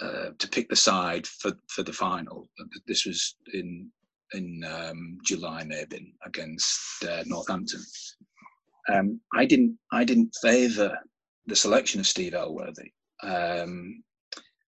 [0.00, 2.48] uh, to pick the side for for the final,
[2.86, 3.90] this was in
[4.34, 7.82] in um, July maybe against uh, Northampton.
[8.88, 10.98] Um, I didn't I didn't favour
[11.46, 14.02] the selection of Steve Elworthy, um,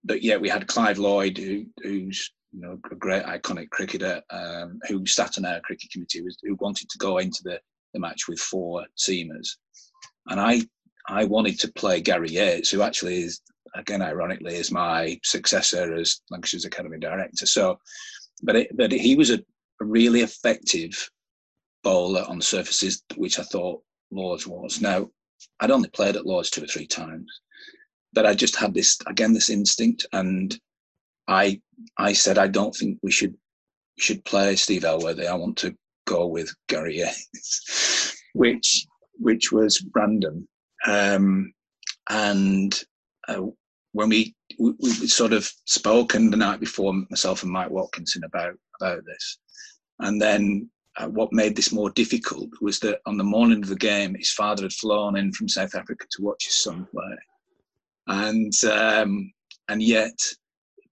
[0.04, 4.78] but yet we had Clive Lloyd, who, who's you know a great iconic cricketer, um,
[4.88, 7.60] who sat on our cricket committee, who wanted to go into the,
[7.94, 9.48] the match with four seamers,
[10.28, 10.62] and I
[11.08, 13.40] I wanted to play Gary Yates, who actually is
[13.74, 17.46] again ironically is my successor as Lancashire's academy director.
[17.46, 17.78] So
[18.42, 19.38] but it, but he was a,
[19.80, 21.10] a really effective
[21.82, 24.80] bowler on surfaces, which I thought Lords was.
[24.80, 25.08] Now,
[25.60, 27.30] I'd only played at Lords two or three times,
[28.12, 30.58] but I just had this again this instinct, and
[31.28, 31.60] I
[31.96, 33.36] I said I don't think we should
[33.98, 35.26] should play Steve Elworthy.
[35.26, 35.74] I want to
[36.06, 38.86] go with Gary Yates, which
[39.18, 40.48] which was random.
[40.86, 41.52] Um,
[42.08, 42.72] and
[43.26, 43.42] uh,
[43.92, 48.54] when we, we we sort of spoken the night before myself and Mike Watkinson about
[48.80, 49.38] about this,
[50.00, 53.76] and then uh, what made this more difficult was that on the morning of the
[53.76, 57.16] game, his father had flown in from South Africa to watch his son play,
[58.08, 59.32] and um,
[59.68, 60.18] and yet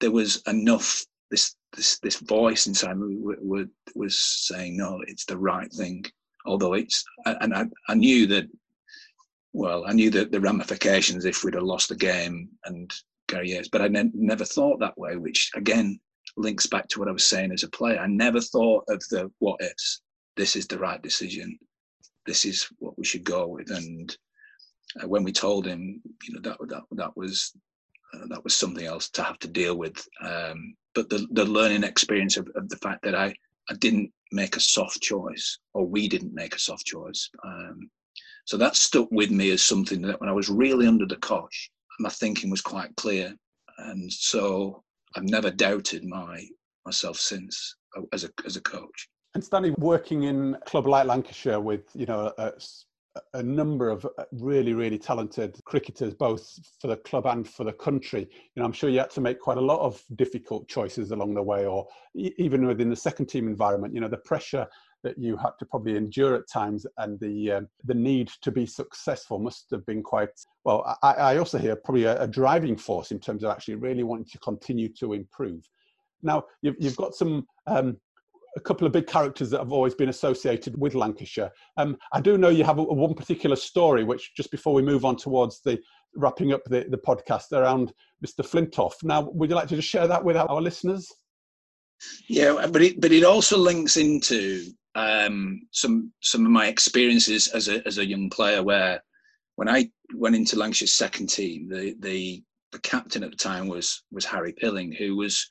[0.00, 3.16] there was enough this this this voice inside me
[3.94, 6.04] was saying no, it's the right thing.
[6.44, 8.46] Although it's and I, I knew that
[9.52, 12.92] well, I knew that the ramifications if we'd have lost the game and
[13.32, 15.98] Yates, but I ne- never thought that way, which again
[16.36, 17.98] links back to what I was saying as a player.
[17.98, 20.00] I never thought of the what ifs.
[20.36, 21.58] This is the right decision.
[22.26, 23.70] This is what we should go with.
[23.70, 24.16] And
[25.02, 27.52] uh, when we told him, you know, that that that was
[28.14, 30.06] uh, that was something else to have to deal with.
[30.22, 33.34] Um, but the the learning experience of, of the fact that I
[33.70, 37.30] I didn't make a soft choice, or we didn't make a soft choice.
[37.44, 37.90] Um,
[38.44, 41.70] so that stuck with me as something that when I was really under the cosh,
[41.98, 43.34] my thinking was quite clear.
[43.78, 44.82] And so
[45.14, 46.46] I've never doubted my
[46.84, 49.08] myself since uh, as a, as a coach.
[49.34, 52.52] And Stanny, working in club like Lancashire with, you know, a,
[53.34, 57.72] a number of uh, really, really talented cricketers, both for the club and for the
[57.72, 58.20] country.
[58.20, 61.34] You know, I'm sure you had to make quite a lot of difficult choices along
[61.34, 63.94] the way, or even within the second team environment.
[63.94, 64.66] You know, the pressure
[65.06, 68.66] that you had to probably endure at times, and the um, the need to be
[68.66, 70.30] successful must have been quite
[70.64, 70.98] well.
[71.02, 74.26] I, I also hear probably a, a, driving force in terms of actually really wanting
[74.32, 75.62] to continue to improve.
[76.22, 77.46] Now you've you've got some.
[77.66, 77.96] Um,
[78.56, 81.50] a couple of big characters that have always been associated with Lancashire.
[81.76, 84.80] Um, I do know you have a, a one particular story, which just before we
[84.80, 85.78] move on towards the
[86.14, 87.92] wrapping up the, the podcast around
[88.26, 88.40] Mr.
[88.40, 88.94] Flintoff.
[89.02, 91.12] Now, would you like to just share that with our listeners?
[92.28, 94.66] Yeah, but it but it also links into
[94.96, 99.00] um, some some of my experiences as a as a young player, where
[99.56, 102.42] when I went into Lancashire's second team, the the
[102.72, 105.48] the captain at the time was was Harry Pilling, who was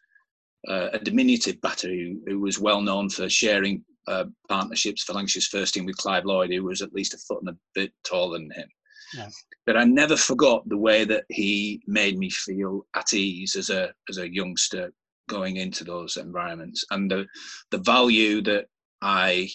[0.68, 5.46] uh, a diminutive batter who, who, was well known for sharing uh, partnerships for Lancashire's
[5.46, 8.40] first team with Clive Lloyd, who was at least a foot and a bit taller
[8.40, 8.68] than him.
[9.16, 9.30] Yeah.
[9.68, 13.94] But I never forgot the way that he made me feel at ease as a
[14.10, 14.92] as a youngster
[15.30, 17.28] going into those environments, and the
[17.70, 18.66] the value that
[19.02, 19.50] I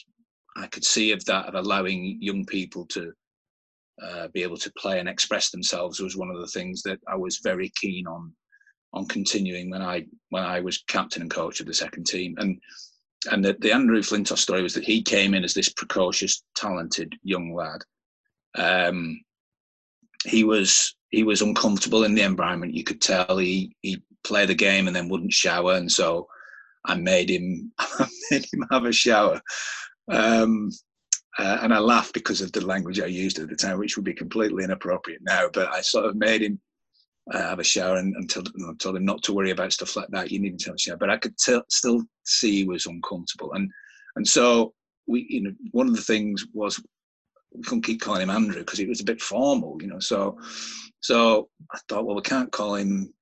[0.57, 3.13] I could see of that of allowing young people to
[4.03, 7.17] uh, be able to play and express themselves was one of the things that I
[7.17, 8.33] was very keen on
[8.93, 12.35] on continuing when I when I was captain and coach of the second team.
[12.39, 12.61] And
[13.31, 17.15] and the, the Andrew Flintoff story was that he came in as this precocious, talented
[17.23, 17.83] young lad.
[18.55, 19.21] Um,
[20.25, 22.75] he was he was uncomfortable in the environment.
[22.75, 26.29] You could tell he he played the game and then wouldn't shower, and so
[26.85, 27.73] I made him
[28.31, 29.41] him have a shower.
[30.11, 30.71] Um,
[31.39, 34.05] uh, and I laughed because of the language I used at the time, which would
[34.05, 35.49] be completely inappropriate now.
[35.53, 36.61] But I sort of made him
[37.33, 39.97] uh, have a shower and, and told, know, told, him not to worry about stuff
[39.97, 40.31] like that.
[40.31, 40.97] You need to have a shower.
[40.97, 43.71] But I could t- still see he was uncomfortable, and
[44.17, 44.75] and so
[45.07, 46.83] we, you know, one of the things was
[47.55, 50.01] we couldn't keep calling him Andrew because it was a bit formal, you know.
[50.01, 50.37] So
[51.01, 53.13] so I thought, well, we can't call him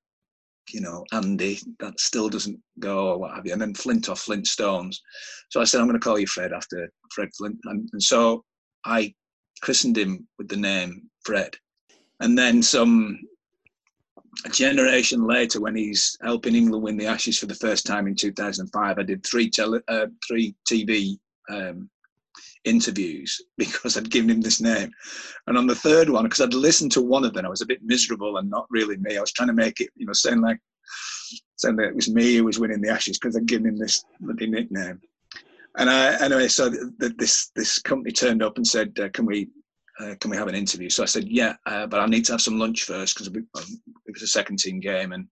[0.72, 3.52] you know, Andy, that still doesn't go or what have you.
[3.52, 4.96] And then Flint or Flintstones.
[5.50, 7.58] So I said, I'm going to call you Fred after Fred Flint.
[7.64, 8.44] And, and so
[8.84, 9.14] I
[9.62, 11.54] christened him with the name Fred.
[12.20, 13.20] And then some
[14.44, 18.14] a generation later, when he's helping England win the Ashes for the first time in
[18.14, 21.18] 2005, I did three tele, uh, three TV
[21.50, 21.90] um,
[22.64, 24.90] interviews because I'd given him this name.
[25.46, 27.66] And on the third one, because I'd listened to one of them, I was a
[27.66, 29.16] bit miserable and not really me.
[29.16, 30.58] I was trying to make it, you know, saying like,
[31.56, 34.04] saying that it was me who was winning the Ashes because I'd given him this
[34.20, 35.00] bloody nickname.
[35.76, 39.48] And I, anyway, so th- this this company turned up and said, uh, "Can we
[40.00, 42.32] uh, can we have an interview?" So I said, "Yeah, uh, but I need to
[42.32, 45.28] have some lunch first because it was a second team game." And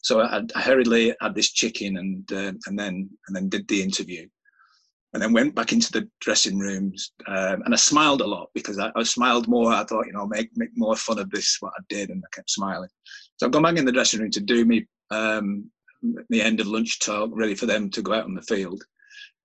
[0.00, 3.82] so I, I hurriedly had this chicken and uh, and then and then did the
[3.82, 4.26] interview
[5.14, 8.78] and then went back into the dressing rooms um, and I smiled a lot because
[8.78, 9.72] I, I, smiled more.
[9.72, 12.36] I thought, you know, make make more fun of this what I did, and I
[12.36, 12.90] kept smiling.
[13.36, 15.70] So I've gone back in the dressing room to do me um,
[16.28, 18.82] the end of lunch talk, ready for them to go out on the field.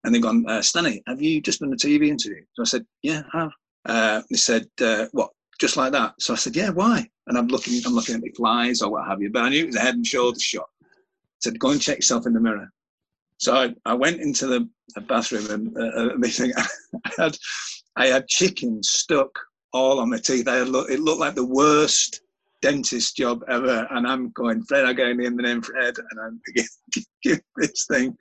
[0.04, 2.44] And they've gone, uh, Stanny, have you just done a TV interview?
[2.54, 3.52] So I said, yeah, I have.
[3.86, 6.14] Uh, they said, uh, what, just like that?
[6.20, 7.08] So I said, yeah, why?
[7.28, 9.64] And I'm looking, I'm looking at the flies or what have you, but I knew
[9.64, 10.68] it was a head and shoulders shot.
[10.84, 10.88] I
[11.42, 12.70] said, go and check yourself in the mirror.
[13.44, 14.70] So I, I went into the,
[15.08, 17.38] bathroom and uh, they think I had,
[17.96, 19.30] I had chicken stuck
[19.72, 20.48] all on my teeth.
[20.48, 22.22] I had it looked like the worst
[22.62, 23.88] dentist job ever.
[23.92, 26.42] And I'm going, Fred, I gave in the name Fred, and I'm
[27.24, 28.16] give this thing.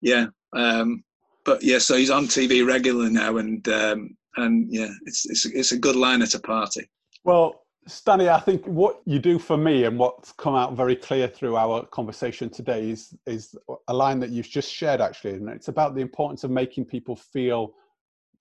[0.00, 0.26] Yeah.
[0.54, 1.04] Um,
[1.44, 5.72] but yeah, so he's on TV regularly now, and um, and yeah, it's it's it's
[5.72, 6.88] a good line at a party.
[7.24, 11.28] Well, Stanny, I think what you do for me and what's come out very clear
[11.28, 13.54] through our conversation today is is
[13.88, 17.14] a line that you've just shared actually, and it's about the importance of making people
[17.14, 17.74] feel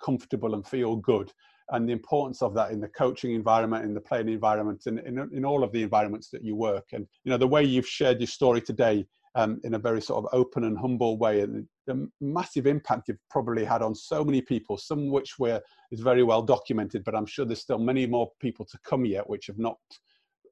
[0.01, 1.33] comfortable and feel good,
[1.69, 5.19] and the importance of that in the coaching environment, in the playing environment, and in,
[5.33, 6.85] in all of the environments that you work.
[6.93, 9.05] And you know the way you've shared your story today
[9.35, 11.41] um, in a very sort of open and humble way.
[11.41, 15.61] And the massive impact you've probably had on so many people, some which were
[15.91, 19.29] is very well documented, but I'm sure there's still many more people to come yet
[19.29, 19.77] which have not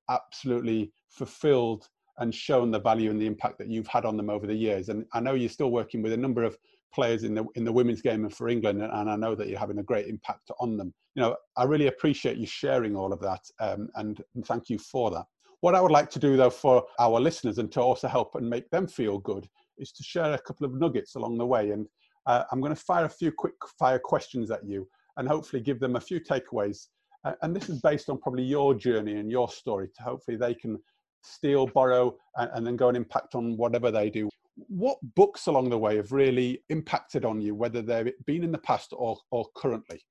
[0.10, 4.46] absolutely fulfilled and shown the value and the impact that you've had on them over
[4.46, 4.90] the years.
[4.90, 6.58] And I know you're still working with a number of
[6.94, 9.60] players in the in the women's game and for England, and I know that you're
[9.60, 10.94] having a great impact on them.
[11.16, 14.78] You know, I really appreciate you sharing all of that, um, and, and thank you
[14.78, 15.26] for that.
[15.62, 18.50] What I would like to do, though, for our listeners and to also help and
[18.50, 19.48] make them feel good
[19.78, 21.70] is to share a couple of nuggets along the way.
[21.70, 21.88] And
[22.26, 24.88] uh, I'm going to fire a few quick fire questions at you
[25.18, 26.88] and hopefully give them a few takeaways.
[27.24, 30.56] Uh, and this is based on probably your journey and your story to hopefully they
[30.56, 30.80] can
[31.24, 34.30] steal, borrow, and, and then go and impact on whatever they do.
[34.68, 38.58] What books along the way have really impacted on you, whether they've been in the
[38.58, 40.02] past or, or currently?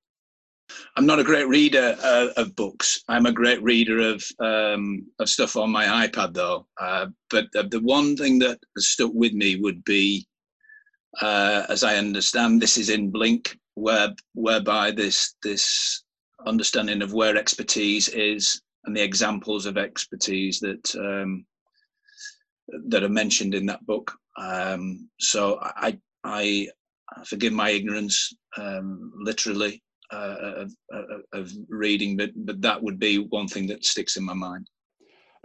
[0.97, 3.03] I'm not a great reader uh, of books.
[3.09, 6.67] I'm a great reader of um, of stuff on my iPad, though.
[6.81, 10.27] Uh, but the one thing that has stuck with me would be,
[11.23, 16.03] uh, as I understand, this is in Blink, where whereby this this
[16.47, 21.45] understanding of where expertise is and the examples of expertise that um,
[22.89, 24.13] that are mentioned in that book.
[24.37, 26.69] Um, so I I
[27.25, 29.83] forgive my ignorance, um, literally
[30.13, 34.35] uh, of, of, reading, but but that would be one thing that sticks in my
[34.35, 34.69] mind.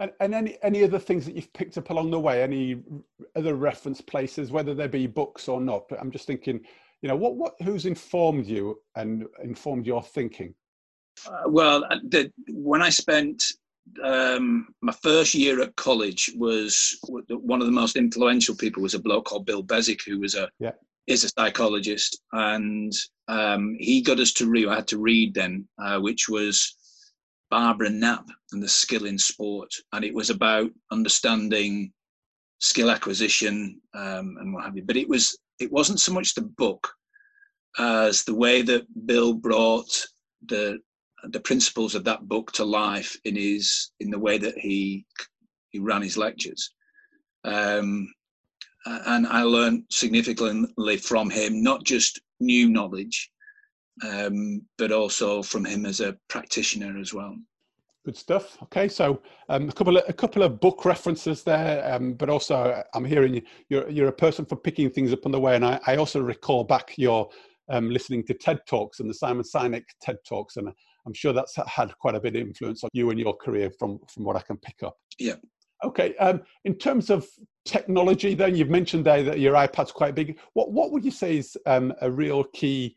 [0.00, 2.42] And, and any any other things that you've picked up along the way?
[2.42, 2.82] Any
[3.34, 5.88] other reference places, whether they be books or not?
[5.88, 6.60] But I'm just thinking,
[7.02, 10.54] you know, what what who's informed you and informed your thinking?
[11.26, 13.52] Uh, well, uh, the, when I spent
[14.02, 16.98] um, my first year at college was
[17.28, 20.50] one of the most influential people was a bloke called Bill Beswick, who was a
[20.58, 20.72] yeah.
[21.06, 22.92] Is a psychologist, and
[23.28, 24.68] um, he got us to read.
[24.68, 26.76] I had to read then, uh, which was
[27.50, 31.92] Barbara Knapp and the skill in sport, and it was about understanding
[32.58, 34.82] skill acquisition um, and what have you.
[34.84, 36.92] But it was it wasn't so much the book
[37.78, 40.06] as the way that Bill brought
[40.46, 40.78] the
[41.30, 45.06] the principles of that book to life in his in the way that he
[45.70, 46.72] he ran his lectures.
[47.44, 48.12] Um,
[48.86, 53.30] and I learned significantly from him, not just new knowledge,
[54.04, 57.36] um, but also from him as a practitioner as well.
[58.04, 58.56] Good stuff.
[58.64, 62.54] Okay, so um, a couple of a couple of book references there, um, but also
[62.54, 65.64] uh, I'm hearing you're you're a person for picking things up on the way, and
[65.64, 67.28] I, I also recall back your
[67.68, 70.68] um, listening to TED talks and the Simon Sinek TED talks, and
[71.04, 73.98] I'm sure that's had quite a bit of influence on you and your career from
[74.12, 74.96] from what I can pick up.
[75.18, 75.36] Yeah.
[75.84, 76.16] Okay.
[76.16, 77.26] Um, in terms of
[77.64, 80.38] technology, then you've mentioned there that your iPad's quite big.
[80.54, 82.96] What what would you say is um, a real key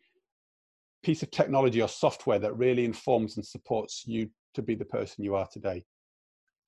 [1.03, 5.23] piece of technology or software that really informs and supports you to be the person
[5.23, 5.84] you are today?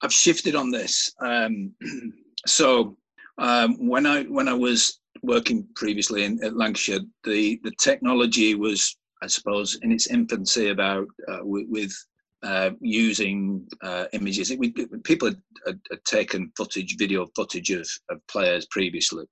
[0.01, 1.13] I've shifted on this.
[1.21, 1.73] Um,
[2.45, 2.97] so
[3.37, 8.97] um, when I when I was working previously in at Lancashire, the the technology was,
[9.21, 11.93] I suppose, in its infancy about uh, with, with
[12.43, 14.51] uh, using uh, images.
[14.57, 14.71] We,
[15.03, 19.25] people had, had, taken footage, video footage of, of players previously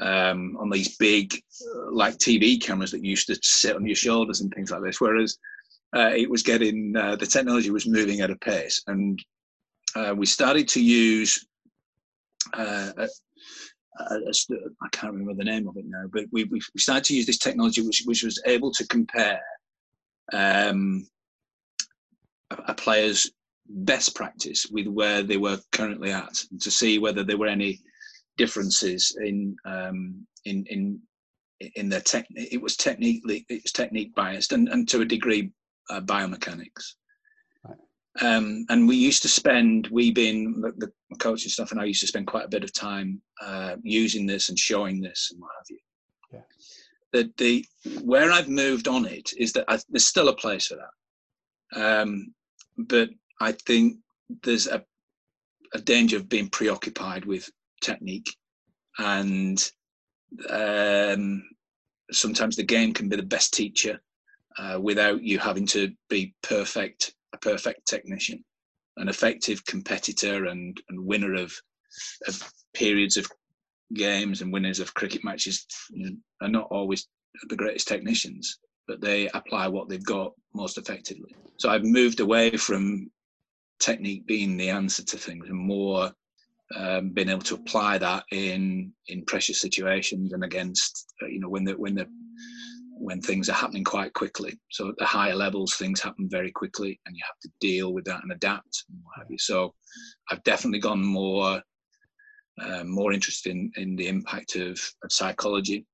[0.00, 4.40] um, on these big, uh, like TV cameras that used to sit on your shoulders
[4.40, 5.00] and things like this.
[5.00, 5.38] Whereas
[5.94, 9.22] uh, it was getting uh, the technology was moving at a pace, and
[10.16, 11.46] we started to use.
[12.54, 13.08] A, a,
[14.00, 14.32] a,
[14.82, 17.38] I can't remember the name of it now, but we, we started to use this
[17.38, 19.40] technology which, which was able to compare
[20.32, 21.06] um,
[22.66, 23.30] a, player's
[23.68, 27.80] best practice with where they were currently at, to see whether there were any
[28.36, 31.00] differences in um, in in
[31.74, 32.26] in their tech.
[32.30, 35.50] It was technically it was technique biased, and, and to a degree
[35.90, 36.94] uh, biomechanics.
[38.22, 40.72] Um, and we used to spend, we being the,
[41.10, 43.76] the coach and stuff, and I used to spend quite a bit of time uh,
[43.82, 45.78] using this and showing this and what have you.
[46.32, 46.40] Yeah.
[47.12, 47.64] That the
[48.02, 52.34] where I've moved on it is that I, there's still a place for that, um,
[52.76, 53.10] but
[53.40, 53.98] I think
[54.42, 54.84] there's a,
[55.74, 57.48] a danger of being preoccupied with
[57.82, 58.34] technique,
[58.98, 59.62] and
[60.50, 61.42] um,
[62.10, 64.00] sometimes the game can be the best teacher
[64.58, 68.42] uh, without you having to be perfect, a perfect technician,
[68.96, 71.52] an effective competitor and, and winner of,
[72.26, 73.26] of periods of
[73.94, 75.66] games and winners of cricket matches
[76.40, 77.06] are not always
[77.48, 81.34] the greatest technicians, but they apply what they've got most effectively.
[81.58, 83.10] So I've moved away from
[83.78, 86.10] technique being the answer to things and more
[86.74, 91.48] um, being able to apply that in in pressure situations and against uh, you know
[91.48, 92.06] when the when the
[92.98, 94.58] when things are happening quite quickly.
[94.70, 98.06] So at the higher levels, things happen very quickly, and you have to deal with
[98.06, 99.38] that and adapt and what have you.
[99.38, 99.74] So
[100.30, 101.62] I've definitely gone more
[102.60, 105.84] uh, more interested in, in the impact of, of psychology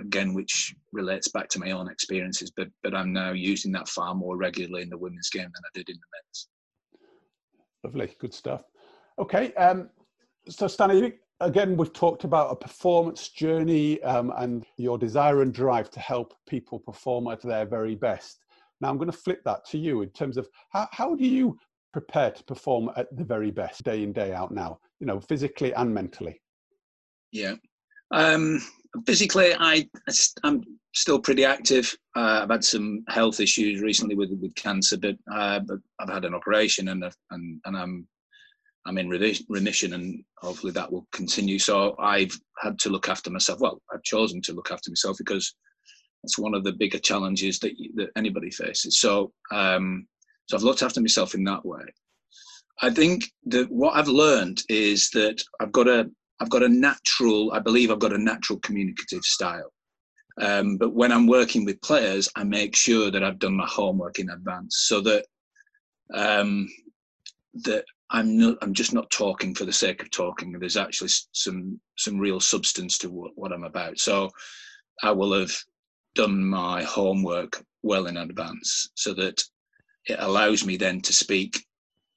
[0.00, 2.50] again, which relates back to my own experiences.
[2.50, 5.70] But but I'm now using that far more regularly in the women's game than I
[5.74, 6.48] did in the men's.
[7.84, 8.62] Lovely, good stuff.
[9.18, 9.90] Okay, um,
[10.48, 15.90] so Stanny, again, we've talked about a performance journey um, and your desire and drive
[15.90, 18.44] to help people perform at their very best.
[18.80, 21.58] Now, I'm going to flip that to you in terms of how, how do you
[21.92, 25.72] prepare to perform at the very best day in, day out now, you know, physically
[25.74, 26.40] and mentally?
[27.32, 27.54] Yeah.
[28.12, 28.62] Um,
[29.06, 29.88] physically, I,
[30.42, 30.62] I'm
[30.94, 31.94] still pretty active.
[32.16, 36.24] Uh, I've had some health issues recently with, with cancer, but, uh, but I've had
[36.24, 38.08] an operation and, and, and I'm
[38.88, 41.58] I'm in remission and hopefully that will continue.
[41.58, 43.60] So I've had to look after myself.
[43.60, 45.54] Well, I've chosen to look after myself because
[46.24, 48.98] it's one of the bigger challenges that, that anybody faces.
[48.98, 50.06] So, um,
[50.46, 51.82] so I've looked after myself in that way.
[52.80, 56.10] I think that what I've learned is that I've got a,
[56.40, 59.72] I've got a natural, I believe I've got a natural communicative style.
[60.40, 64.18] Um, but when I'm working with players, I make sure that I've done my homework
[64.20, 65.26] in advance so that
[66.14, 66.68] um,
[67.64, 68.56] that I'm not.
[68.62, 70.52] I'm just not talking for the sake of talking.
[70.52, 73.98] There's actually some some real substance to what, what I'm about.
[73.98, 74.30] So
[75.02, 75.54] I will have
[76.14, 79.42] done my homework well in advance, so that
[80.06, 81.66] it allows me then to speak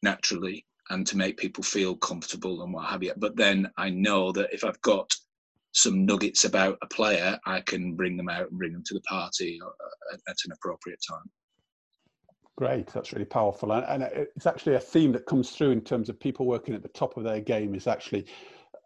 [0.03, 3.13] naturally and to make people feel comfortable and what have you.
[3.17, 5.13] But then I know that if I've got
[5.73, 9.01] some nuggets about a player, I can bring them out and bring them to the
[9.01, 11.29] party uh, at an appropriate time.
[12.57, 16.09] Great, that's really powerful, and, and, it's actually a theme that comes through in terms
[16.09, 17.73] of people working at the top of their game.
[17.73, 18.27] Is actually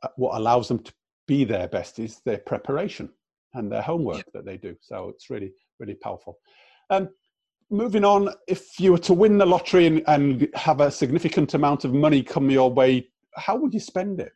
[0.03, 0.93] uh, what allows them to
[1.27, 3.09] be their best is their preparation
[3.55, 4.31] and their homework yeah.
[4.35, 4.75] that they do.
[4.81, 6.37] So it's really, really powerful.
[6.89, 7.09] Um,
[7.69, 11.85] moving on, if you were to win the lottery and, and have a significant amount
[11.85, 14.33] of money come your way, how would you spend it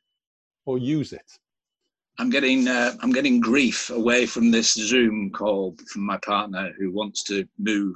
[0.65, 1.31] or use it?
[2.17, 6.91] I'm getting uh, I'm getting grief away from this Zoom call from my partner who
[6.91, 7.95] wants to move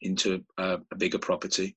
[0.00, 1.76] into a, a bigger property.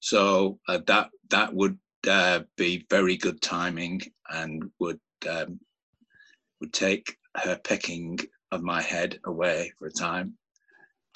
[0.00, 1.78] So uh, that that would
[2.08, 4.00] uh, be very good timing
[4.30, 5.60] and would um,
[6.60, 8.18] would take her pecking
[8.50, 10.38] of my head away for a time.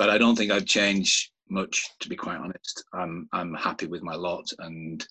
[0.00, 2.84] But I don't think I'd change much, to be quite honest.
[2.94, 5.06] I'm I'm happy with my lot, and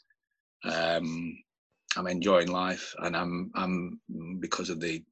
[0.64, 1.38] um,
[1.96, 4.00] I'm enjoying life, and I'm I'm
[4.40, 5.04] because of the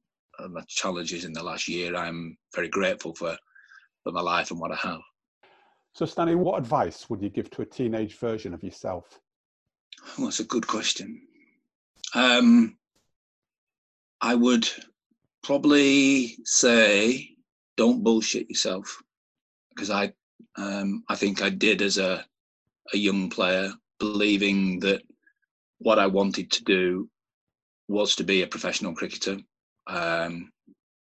[0.50, 1.94] my challenges in the last year.
[1.94, 3.36] I'm very grateful for
[4.02, 5.00] for my life and what I have.
[5.92, 9.20] So, Stanny, what advice would you give to a teenage version of yourself?
[10.16, 11.22] Well, that's a good question.
[12.16, 12.76] Um,
[14.20, 14.68] I would
[15.44, 17.36] probably say
[17.76, 19.00] don't bullshit yourself
[19.78, 20.12] because I
[20.56, 22.24] um, I think I did as a
[22.92, 25.02] a young player, believing that
[25.78, 27.08] what I wanted to do
[27.86, 29.38] was to be a professional cricketer,
[29.86, 30.50] um,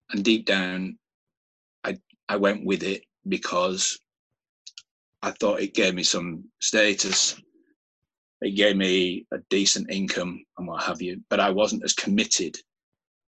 [0.09, 0.97] and deep down,
[1.83, 3.99] I I went with it because
[5.21, 7.39] I thought it gave me some status.
[8.41, 12.57] It gave me a decent income and what have you, but I wasn't as committed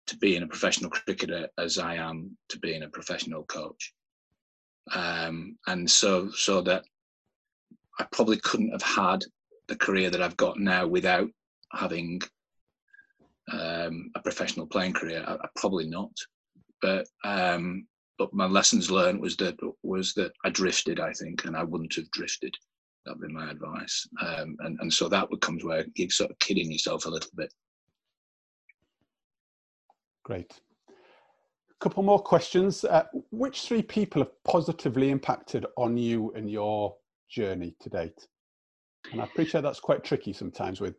[0.08, 3.94] to being a professional cricketer as I am to being a professional coach.
[4.94, 6.84] Um, and so, so that
[8.00, 9.24] I probably couldn't have had
[9.68, 11.30] the career that I've got now without
[11.74, 12.22] having
[13.52, 15.24] um, a professional playing career.
[15.28, 16.12] I, I probably not,
[16.82, 17.88] but um,
[18.18, 21.96] but my lessons learned was that was that I drifted, I think, and I wouldn't
[21.96, 22.56] have drifted.
[23.06, 24.08] That'd be my advice.
[24.22, 27.32] Um, and and so that would comes where you're sort of kidding yourself a little
[27.36, 27.54] bit.
[30.24, 30.52] Great.
[31.80, 32.84] Couple more questions.
[32.84, 36.96] Uh, which three people have positively impacted on you and your
[37.30, 38.28] journey to date?
[39.12, 40.96] And I appreciate that's quite tricky sometimes with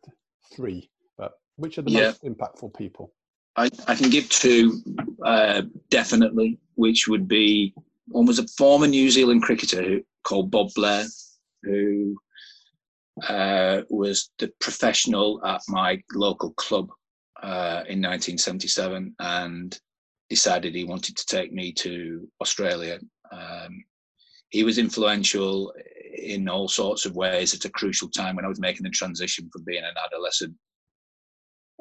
[0.55, 2.01] three, but which are the yeah.
[2.07, 3.13] most impactful people?
[3.57, 4.81] I, I can give two
[5.25, 7.75] uh, definitely, which would be
[8.09, 11.05] one was a former New Zealand cricketer who, called Bob Blair,
[11.63, 12.17] who
[13.29, 16.89] uh, was the professional at my local club
[17.43, 19.79] uh, in 1977 and
[20.31, 22.99] decided he wanted to take me to Australia.
[23.33, 23.85] Um,
[24.49, 25.73] he was influential
[26.17, 29.51] in all sorts of ways at a crucial time when I was making the transition
[29.53, 30.55] from being an adolescent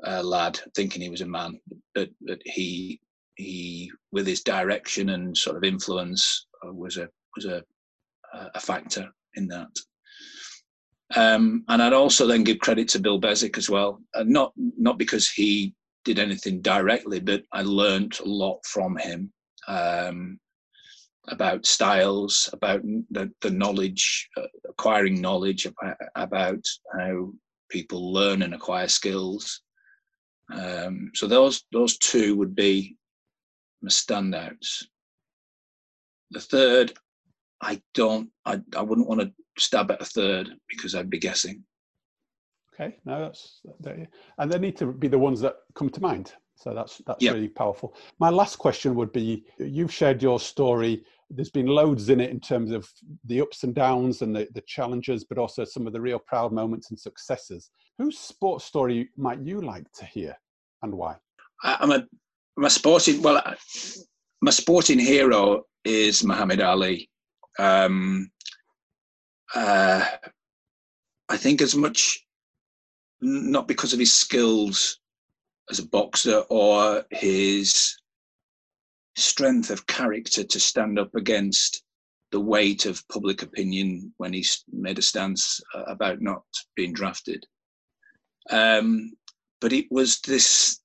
[0.06, 1.60] uh, lad, thinking he was a man,
[1.96, 3.00] but, but he
[3.36, 7.64] he with his direction and sort of influence uh, was a was a
[8.54, 9.70] a factor in that.
[11.16, 14.98] Um, and I'd also then give credit to Bill Beswick as well, uh, not not
[14.98, 15.74] because he
[16.10, 19.32] did anything directly, but I learned a lot from him
[19.68, 20.40] um,
[21.28, 22.82] about styles, about
[23.12, 26.66] the, the knowledge, uh, acquiring knowledge about, about,
[26.98, 27.32] how
[27.70, 29.62] people learn and acquire skills.
[30.52, 32.98] Um, so those those two would be
[33.84, 34.86] my standouts.
[36.32, 36.94] The third,
[37.62, 41.64] I don't, I, I wouldn't want to stab at a third because I'd be guessing.
[42.80, 44.08] Okay, no, that's there.
[44.38, 46.34] and they need to be the ones that come to mind.
[46.56, 47.34] So that's that's yep.
[47.34, 47.96] really powerful.
[48.20, 51.04] My last question would be: You've shared your story.
[51.30, 52.90] There's been loads in it in terms of
[53.26, 56.52] the ups and downs and the, the challenges, but also some of the real proud
[56.52, 57.70] moments and successes.
[57.98, 60.36] Whose sports story might you like to hear,
[60.82, 61.16] and why?
[61.64, 62.06] I'm a
[62.58, 63.42] my sporting well,
[64.42, 67.10] my sporting hero is Muhammad Ali.
[67.58, 68.32] Um,
[69.56, 70.06] uh,
[71.30, 72.26] I think as much
[73.22, 75.00] not because of his skills
[75.70, 77.96] as a boxer or his
[79.16, 81.84] strength of character to stand up against
[82.32, 86.44] the weight of public opinion when he made a stance uh, about not
[86.76, 87.46] being drafted.
[88.50, 89.12] Um,
[89.62, 90.80] but it was this,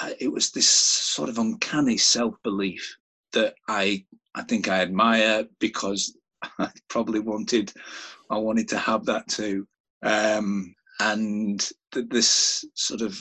[0.00, 2.96] uh, it was this sort of uncanny self-belief
[3.32, 4.04] that I,
[4.34, 6.16] I think I admire because
[6.58, 7.72] I probably wanted,
[8.30, 9.66] I wanted to have that too.
[10.02, 13.18] Um, and th- this sort of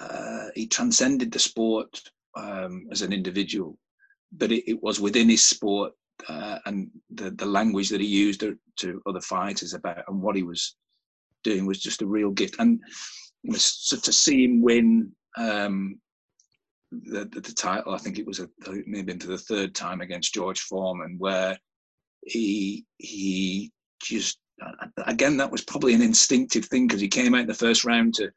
[0.00, 2.00] uh, he transcended the sport
[2.36, 3.78] um, as an individual,
[4.32, 5.92] but it, it was within his sport
[6.28, 10.36] uh, and the, the language that he used to, to, other fighters about and what
[10.36, 10.76] he was
[11.44, 12.56] doing was just a real gift.
[12.58, 12.80] And
[13.42, 16.00] you know, so to see him win um,
[16.90, 18.48] the, the, the, title, I think it was a,
[18.86, 21.58] maybe into the third time against George Foreman, where
[22.22, 23.72] he he
[24.02, 24.38] just
[25.06, 28.14] again, that was probably an instinctive thing because he came out in the first round
[28.14, 28.30] to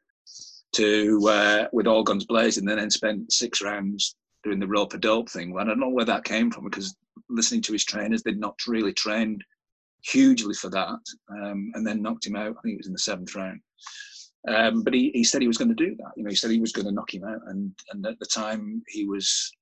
[0.72, 4.14] to uh, with all guns blazing, and then spent six rounds
[4.44, 5.52] doing the rope a dope thing.
[5.52, 6.94] Well, I don't know where that came from because
[7.28, 9.42] listening to his trainers, they'd not really trained
[10.02, 12.56] hugely for that, um, and then knocked him out.
[12.58, 13.60] I think it was in the seventh round.
[14.48, 16.12] Um, but he, he said he was going to do that.
[16.16, 18.26] You know, he said he was going to knock him out, and and at the
[18.26, 19.52] time he was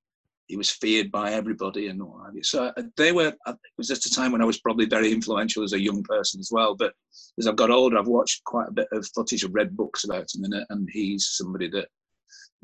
[0.48, 2.42] he was feared by everybody and have you.
[2.42, 3.32] So uh, they were.
[3.46, 6.02] Uh, it was just a time when I was probably very influential as a young
[6.02, 6.74] person as well.
[6.74, 6.94] But
[7.38, 9.44] as I've got older, I've watched quite a bit of footage.
[9.44, 11.88] I've read books about him, and, and he's somebody that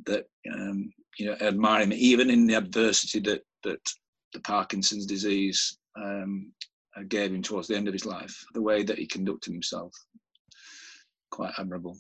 [0.07, 3.81] that um, you know admire him even in the adversity that that
[4.33, 6.53] the Parkinson's disease um,
[6.97, 8.35] uh, gave him towards the end of his life.
[8.55, 9.93] The way that he conducted himself,
[11.31, 11.99] quite admirable.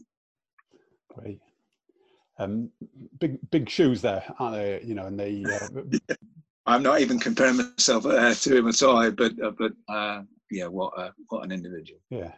[1.14, 1.40] Great.
[2.38, 2.70] Um,
[3.20, 4.82] big big shoes there, aren't they?
[4.82, 5.44] You know, and they.
[5.44, 6.14] Uh,
[6.66, 10.66] I'm not even comparing myself uh, to him at all, but uh, but uh, yeah,
[10.66, 12.00] what a, what an individual.
[12.10, 12.32] Yeah.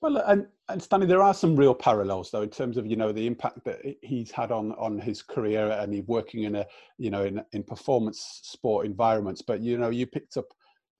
[0.00, 3.10] Well, and, and Stanny, there are some real parallels though in terms of you know
[3.10, 6.66] the impact that he's had on on his career and he working in a
[6.98, 9.40] you know in in performance sport environments.
[9.40, 10.44] But you know, you picked up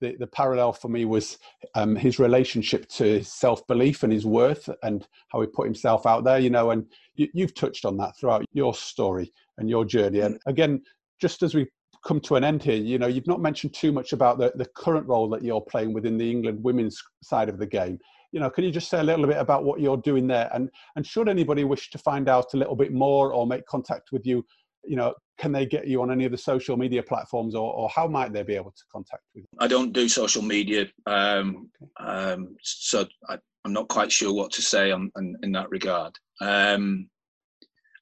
[0.01, 1.37] the, the parallel for me was
[1.75, 6.05] um, his relationship to his self belief and his worth and how he put himself
[6.05, 6.39] out there.
[6.39, 6.85] You know, and
[7.15, 10.19] you, you've touched on that throughout your story and your journey.
[10.19, 10.81] And again,
[11.21, 11.67] just as we
[12.05, 14.67] come to an end here, you know, you've not mentioned too much about the, the
[14.75, 17.99] current role that you're playing within the England women's side of the game.
[18.31, 20.49] You know, can you just say a little bit about what you're doing there?
[20.53, 24.11] And and should anybody wish to find out a little bit more or make contact
[24.11, 24.45] with you,
[24.83, 27.89] you know, can they get you on any of the social media platforms or, or
[27.89, 29.43] how might they be able to contact you?
[29.59, 31.69] I don't do social media, um,
[31.99, 36.17] um, so I, am not quite sure what to say on, on in that regard.
[36.41, 37.09] Um,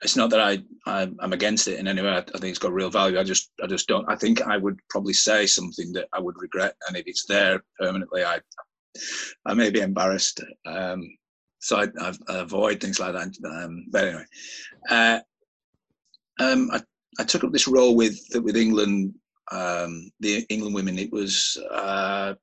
[0.03, 2.10] it's not that I, I am against it in any way.
[2.10, 3.19] I, I think it's got real value.
[3.19, 4.10] I just I just don't.
[4.10, 7.64] I think I would probably say something that I would regret, and if it's there
[7.80, 8.39] permanently, I
[9.45, 10.41] I may be embarrassed.
[10.65, 11.07] Um,
[11.60, 13.34] so I, I, avoid things like that.
[13.49, 14.26] Um, but anyway,
[14.89, 15.19] uh,
[16.39, 16.81] um, I,
[17.19, 19.14] I took up this role with with England,
[19.51, 20.99] um, the England women.
[20.99, 22.34] It was uh,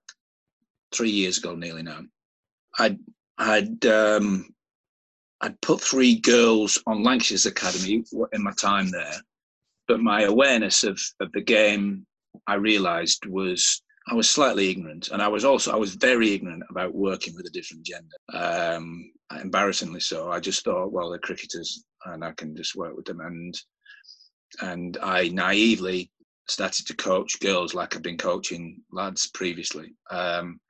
[0.93, 2.01] three years ago, nearly now.
[2.79, 2.97] I
[3.37, 4.55] I'd um,
[5.41, 9.15] I'd put three girls on Lancashire's academy in my time there,
[9.89, 12.07] but my awareness of, of the game,
[12.47, 16.65] I realised was I was slightly ignorant, and I was also I was very ignorant
[16.71, 18.17] about working with a different gender.
[18.33, 20.31] Um, embarrassingly so.
[20.31, 23.21] I just thought, well, they're cricketers, and I can just work with them.
[23.21, 23.55] And
[24.61, 26.11] and I naively
[26.49, 29.95] started to coach girls like I've been coaching lads previously.
[30.11, 30.61] Um,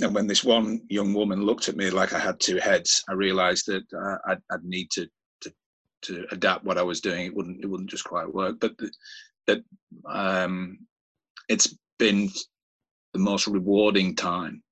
[0.00, 3.12] and when this one young woman looked at me like I had two heads, I
[3.14, 5.08] realised that uh, I'd, I'd, need to,
[5.42, 5.52] to,
[6.02, 7.26] to adapt what I was doing.
[7.26, 8.60] It wouldn't it wouldn't just quite work.
[8.60, 8.72] But
[9.48, 9.64] that
[10.08, 10.78] um,
[11.48, 12.30] it's been
[13.12, 14.62] the most rewarding time.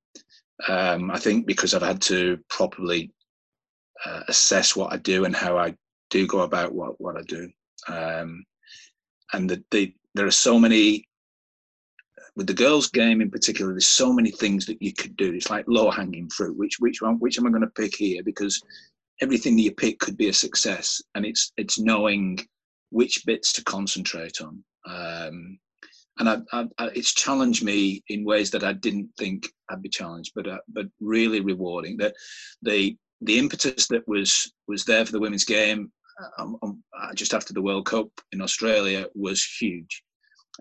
[0.69, 3.12] Um, I think because I've had to properly
[4.05, 5.74] uh, assess what I do and how I
[6.11, 7.51] do go about what what I do.
[7.89, 8.45] Um,
[9.33, 11.09] and the, the, there are so many
[12.37, 15.33] with the girls' game in particular, there's so many things that you could do.
[15.33, 16.57] It's like low hanging fruit.
[16.57, 17.19] Which which one?
[17.19, 18.23] Which am I going to pick here?
[18.23, 18.63] Because
[19.23, 22.39] everything that you pick could be a success, and it's it's knowing
[22.91, 24.63] which bits to concentrate on.
[24.87, 25.59] Um,
[26.19, 29.89] and I, I, I, it's challenged me in ways that I didn't think I'd be
[29.89, 31.97] challenged, but uh, but really rewarding.
[31.97, 32.15] That
[32.61, 35.91] the the impetus that was was there for the women's game
[36.39, 36.83] um, um,
[37.15, 40.03] just after the World Cup in Australia was huge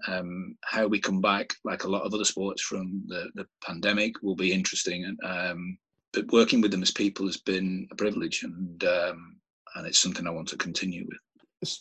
[0.08, 4.22] um, how we come back, like a lot of other sports from the, the pandemic,
[4.22, 5.06] will be interesting.
[5.06, 5.78] And um,
[6.14, 9.38] but working with them as people has been a privilege, and um,
[9.76, 11.20] and it's something I want to continue with.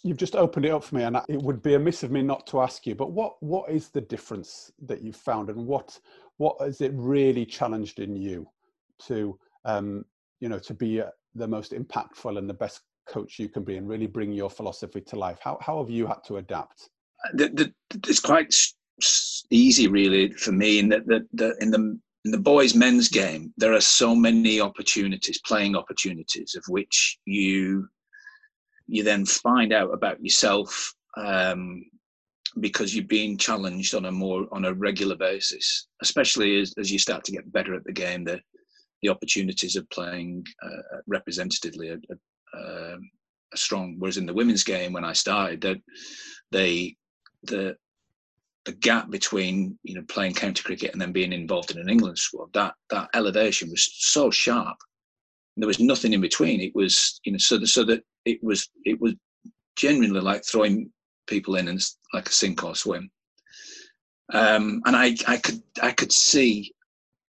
[0.02, 2.46] You've just opened it up for me, and it would be amiss of me not
[2.48, 2.94] to ask you.
[2.94, 5.98] But what what is the difference that you've found, and what
[6.38, 8.46] what has it really challenged in you
[9.06, 10.04] to um,
[10.40, 13.76] you know to be uh, the most impactful and the best coach you can be,
[13.76, 15.38] and really bring your philosophy to life?
[15.42, 16.90] How how have you had to adapt?
[17.32, 17.74] The, the,
[18.08, 18.54] it's quite
[19.50, 20.78] easy, really, for me.
[20.78, 25.40] In that, the, in the in the boys' men's game, there are so many opportunities,
[25.46, 27.88] playing opportunities, of which you
[28.86, 31.82] you then find out about yourself um,
[32.60, 36.98] because you're being challenged on a more on a regular basis, especially as, as you
[36.98, 38.24] start to get better at the game.
[38.24, 38.40] The
[39.02, 42.00] the opportunities of playing uh, representatively are,
[42.54, 43.10] are, um,
[43.52, 43.96] are, strong.
[43.98, 45.76] Whereas in the women's game, when I started, that
[46.52, 46.96] they
[47.46, 47.76] the
[48.64, 52.18] the gap between you know playing county cricket and then being involved in an England
[52.18, 54.76] squad that that elevation was so sharp.
[55.56, 56.60] There was nothing in between.
[56.60, 59.14] It was you know so that, so that it was it was
[59.76, 60.90] genuinely like throwing
[61.26, 61.80] people in and
[62.12, 63.10] like a sink or swim.
[64.32, 66.72] Um, and I I could I could see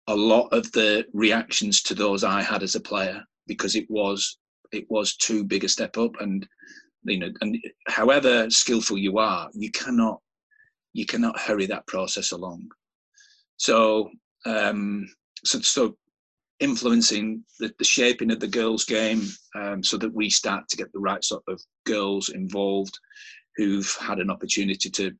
[0.08, 4.38] a lot of the reactions to those I had as a player because it was
[4.72, 6.48] it was too big a step up and
[7.06, 7.57] you know, and
[7.88, 10.19] however skillful you are, you cannot
[10.94, 12.69] you cannot hurry that process along.
[13.57, 14.10] So,
[14.45, 15.06] um,
[15.44, 15.98] so, so
[16.61, 19.23] influencing the, the shaping of the girls' game,
[19.56, 22.98] um, so that we start to get the right sort of girls involved,
[23.57, 25.11] who've had an opportunity to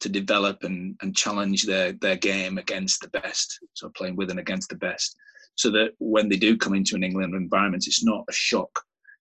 [0.00, 3.58] to develop and, and challenge their their game against the best.
[3.74, 5.16] So playing with and against the best,
[5.54, 8.84] so that when they do come into an England environment, it's not a shock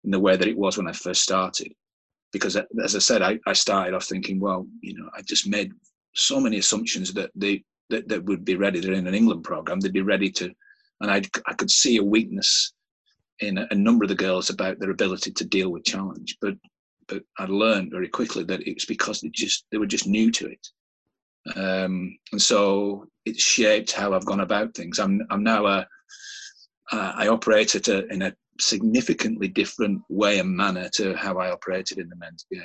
[0.04, 1.74] in the way that it was when I first started.
[2.32, 5.74] Because as I said, I, I started off thinking, well, you know, I just made
[6.14, 8.80] so many assumptions that they that, that would be ready.
[8.80, 9.80] They're in an England program.
[9.80, 10.52] They'd be ready to,
[11.02, 12.74] and I I could see a weakness
[13.40, 16.38] in a, a number of the girls about their ability to deal with challenge.
[16.42, 16.56] But
[17.08, 20.32] but I learned very quickly that it was because they just they were just new
[20.32, 20.68] to it,
[21.58, 25.00] um, and so it shaped how I've gone about things.
[25.00, 25.88] I'm I'm now a
[26.92, 31.52] uh, I operate at a, in a significantly different way and manner to how I
[31.52, 32.62] operated in the men's game.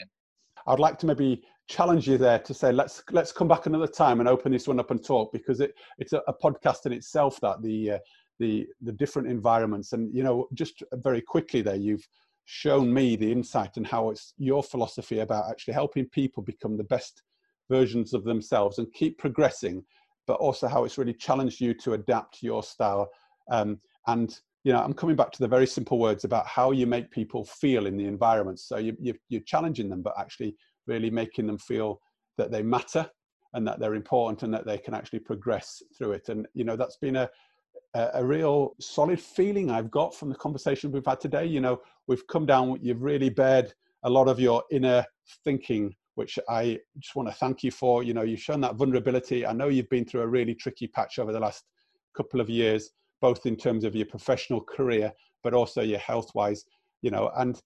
[0.67, 4.21] I'd like to maybe challenge you there to say let's let's come back another time
[4.21, 7.41] and open this one up and talk because it it's a, a podcast in itself
[7.41, 7.99] that the uh,
[8.39, 12.07] the the different environments and you know just very quickly there you've
[12.45, 16.85] shown me the insight and how it's your philosophy about actually helping people become the
[16.85, 17.23] best
[17.69, 19.83] versions of themselves and keep progressing
[20.29, 23.09] but also how it's really challenged you to adapt your style
[23.51, 26.87] um, and you know i'm coming back to the very simple words about how you
[26.87, 30.57] make people feel in the environment so you, you, you're challenging them but actually
[30.89, 32.01] really making them feel
[32.37, 33.09] that they matter
[33.55, 36.75] and that they're important and that they can actually progress through it and you know
[36.75, 37.31] that's been a
[37.95, 41.47] a, real solid feeling I've got from the conversation we've had today.
[41.47, 43.73] You know, we've come down, you've really bared
[44.03, 45.03] a lot of your inner
[45.45, 48.03] thinking, which I just want to thank you for.
[48.03, 49.47] You know, you've shown that vulnerability.
[49.47, 51.65] I know you've been through a really tricky patch over the last
[52.15, 52.91] couple of years,
[53.21, 55.13] both in terms of your professional career,
[55.43, 56.65] but also your health wise,
[57.03, 57.61] you know, and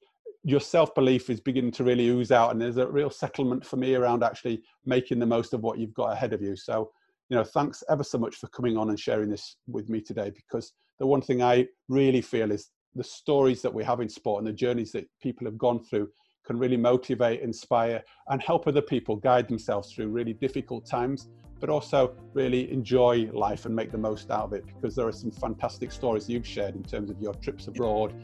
[0.45, 2.51] your self belief is beginning to really ooze out.
[2.51, 5.95] And there's a real settlement for me around actually making the most of what you've
[5.95, 6.57] got ahead of you.
[6.57, 6.91] So,
[7.29, 10.31] you know, thanks ever so much for coming on and sharing this with me today.
[10.31, 14.43] Because the one thing I really feel is the stories that we have in sport
[14.43, 16.09] and the journeys that people have gone through
[16.47, 21.29] can really motivate, inspire, and help other people guide themselves through really difficult times,
[21.61, 24.65] but also really enjoy life and make the most out of it.
[24.67, 28.15] Because there are some fantastic stories you've shared in terms of your trips abroad,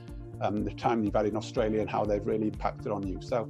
[0.40, 3.18] um, the time you've had in Australia, and how they've really impacted on you.
[3.20, 3.48] So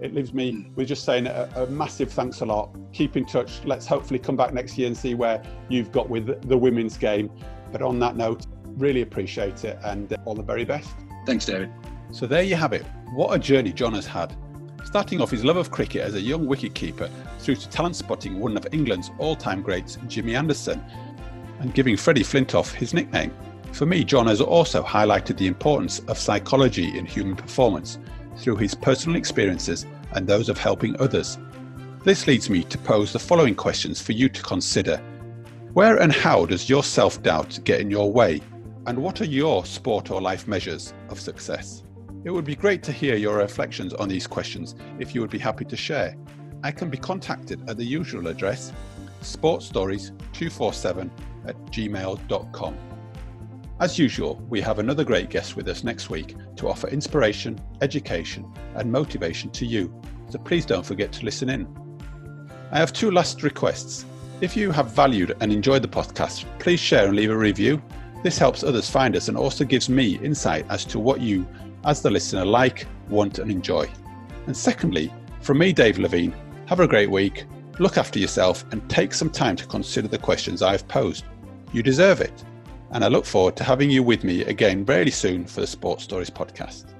[0.00, 2.74] it leaves me with just saying a, a, massive thanks a lot.
[2.92, 3.64] Keep in touch.
[3.64, 7.30] Let's hopefully come back next year and see where you've got with the women's game.
[7.72, 8.46] But on that note,
[8.76, 10.90] really appreciate it and all the very best.
[11.26, 11.70] Thanks, David.
[12.10, 12.86] So there you have it.
[13.12, 14.34] What a journey John has had.
[14.84, 18.56] Starting off his love of cricket as a young wicketkeeper through to talent spotting one
[18.56, 20.82] of England's all time greats, Jimmy Anderson,
[21.60, 23.32] and giving Freddie Flintoff his nickname.
[23.72, 27.98] For me, John has also highlighted the importance of psychology in human performance
[28.36, 31.38] through his personal experiences and those of helping others.
[32.04, 34.98] This leads me to pose the following questions for you to consider.
[35.74, 38.40] Where and how does your self doubt get in your way?
[38.86, 41.82] And what are your sport or life measures of success?
[42.24, 45.38] It would be great to hear your reflections on these questions if you would be
[45.38, 46.16] happy to share.
[46.64, 48.72] I can be contacted at the usual address
[49.22, 51.10] sportstories247
[51.46, 52.76] at gmail.com.
[53.80, 58.52] As usual, we have another great guest with us next week to offer inspiration, education,
[58.74, 59.94] and motivation to you,
[60.28, 61.68] so please don't forget to listen in.
[62.72, 64.04] I have two last requests.
[64.40, 67.80] If you have valued and enjoyed the podcast, please share and leave a review.
[68.24, 71.46] This helps others find us and also gives me insight as to what you,
[71.84, 73.88] as the listener, like, want, and enjoy.
[74.46, 76.34] And secondly, from me, Dave Levine,
[76.66, 77.46] have a great week,
[77.78, 81.24] look after yourself, and take some time to consider the questions I've posed.
[81.72, 82.44] You deserve it
[82.90, 86.04] and I look forward to having you with me again very soon for the Sports
[86.04, 86.97] Stories podcast.